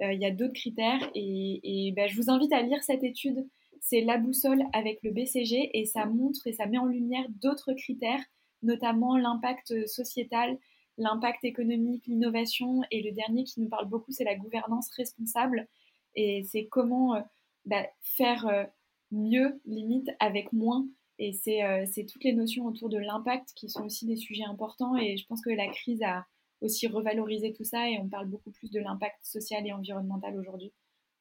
[0.02, 3.46] Euh, il y a d'autres critères et, ben, je vous invite à lire cette étude
[3.80, 7.72] c'est la boussole avec le BCG et ça montre et ça met en lumière d'autres
[7.72, 8.20] critères,
[8.62, 10.58] notamment l'impact sociétal,
[10.98, 15.68] l'impact économique, l'innovation et le dernier qui nous parle beaucoup, c'est la gouvernance responsable
[16.16, 17.22] et c'est comment
[17.64, 18.66] bah, faire
[19.12, 20.86] mieux, limite, avec moins.
[21.18, 25.16] Et c'est toutes les notions autour de l'impact qui sont aussi des sujets importants et
[25.16, 26.26] je pense que la crise a
[26.60, 30.72] aussi revalorisé tout ça et on parle beaucoup plus de l'impact social et environnemental aujourd'hui.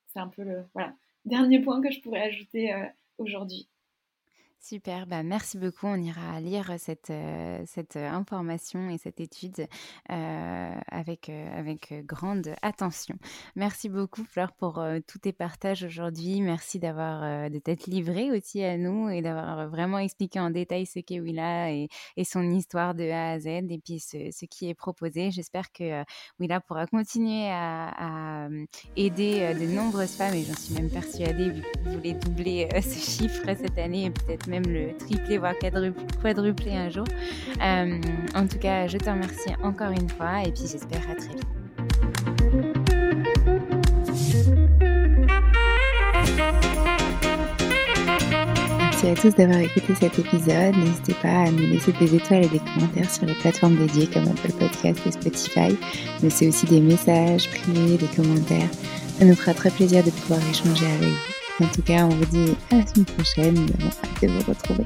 [0.07, 0.93] C'est un peu le voilà,
[1.25, 2.85] dernier point que je pourrais ajouter euh,
[3.17, 3.67] aujourd'hui.
[4.67, 5.85] Super, bah merci beaucoup.
[5.85, 9.67] On ira lire cette, euh, cette information et cette étude
[10.09, 13.15] euh, avec, euh, avec grande attention.
[13.55, 16.41] Merci beaucoup, Fleur, pour tous tes partages aujourd'hui.
[16.41, 20.97] Merci d'avoir de t'être livrée aussi à nous et d'avoir vraiment expliqué en détail ce
[20.97, 21.87] qu'est Willa et,
[22.17, 25.29] et, son histoire de A à Z et puis ce, ce qui est proposé.
[25.29, 26.03] J'espère que
[26.39, 28.49] Willa pourra continuer à, à
[28.95, 32.97] aider de nombreuses femmes et j'en suis même persuadée, vu que vous voulez doubler ce
[32.97, 35.53] chiffre cette année et peut-être même même le tripler, voire
[36.21, 37.05] quadrupler un jour.
[37.61, 37.99] Euh,
[38.33, 41.45] en tout cas, je te remercie encore une fois et puis j'espère à très vite.
[48.79, 50.75] Merci à tous d'avoir écouté cet épisode.
[50.77, 54.23] N'hésitez pas à nous laisser des étoiles et des commentaires sur les plateformes dédiées comme
[54.23, 55.77] Apple Podcast et Spotify.
[56.23, 58.69] Mais c'est aussi des messages privés, des commentaires.
[59.19, 61.34] Ça nous fera très plaisir de pouvoir échanger avec vous.
[61.61, 63.53] En tout cas, on vous dit à la semaine prochaine.
[63.53, 64.85] Nous avons hâte de vous retrouver.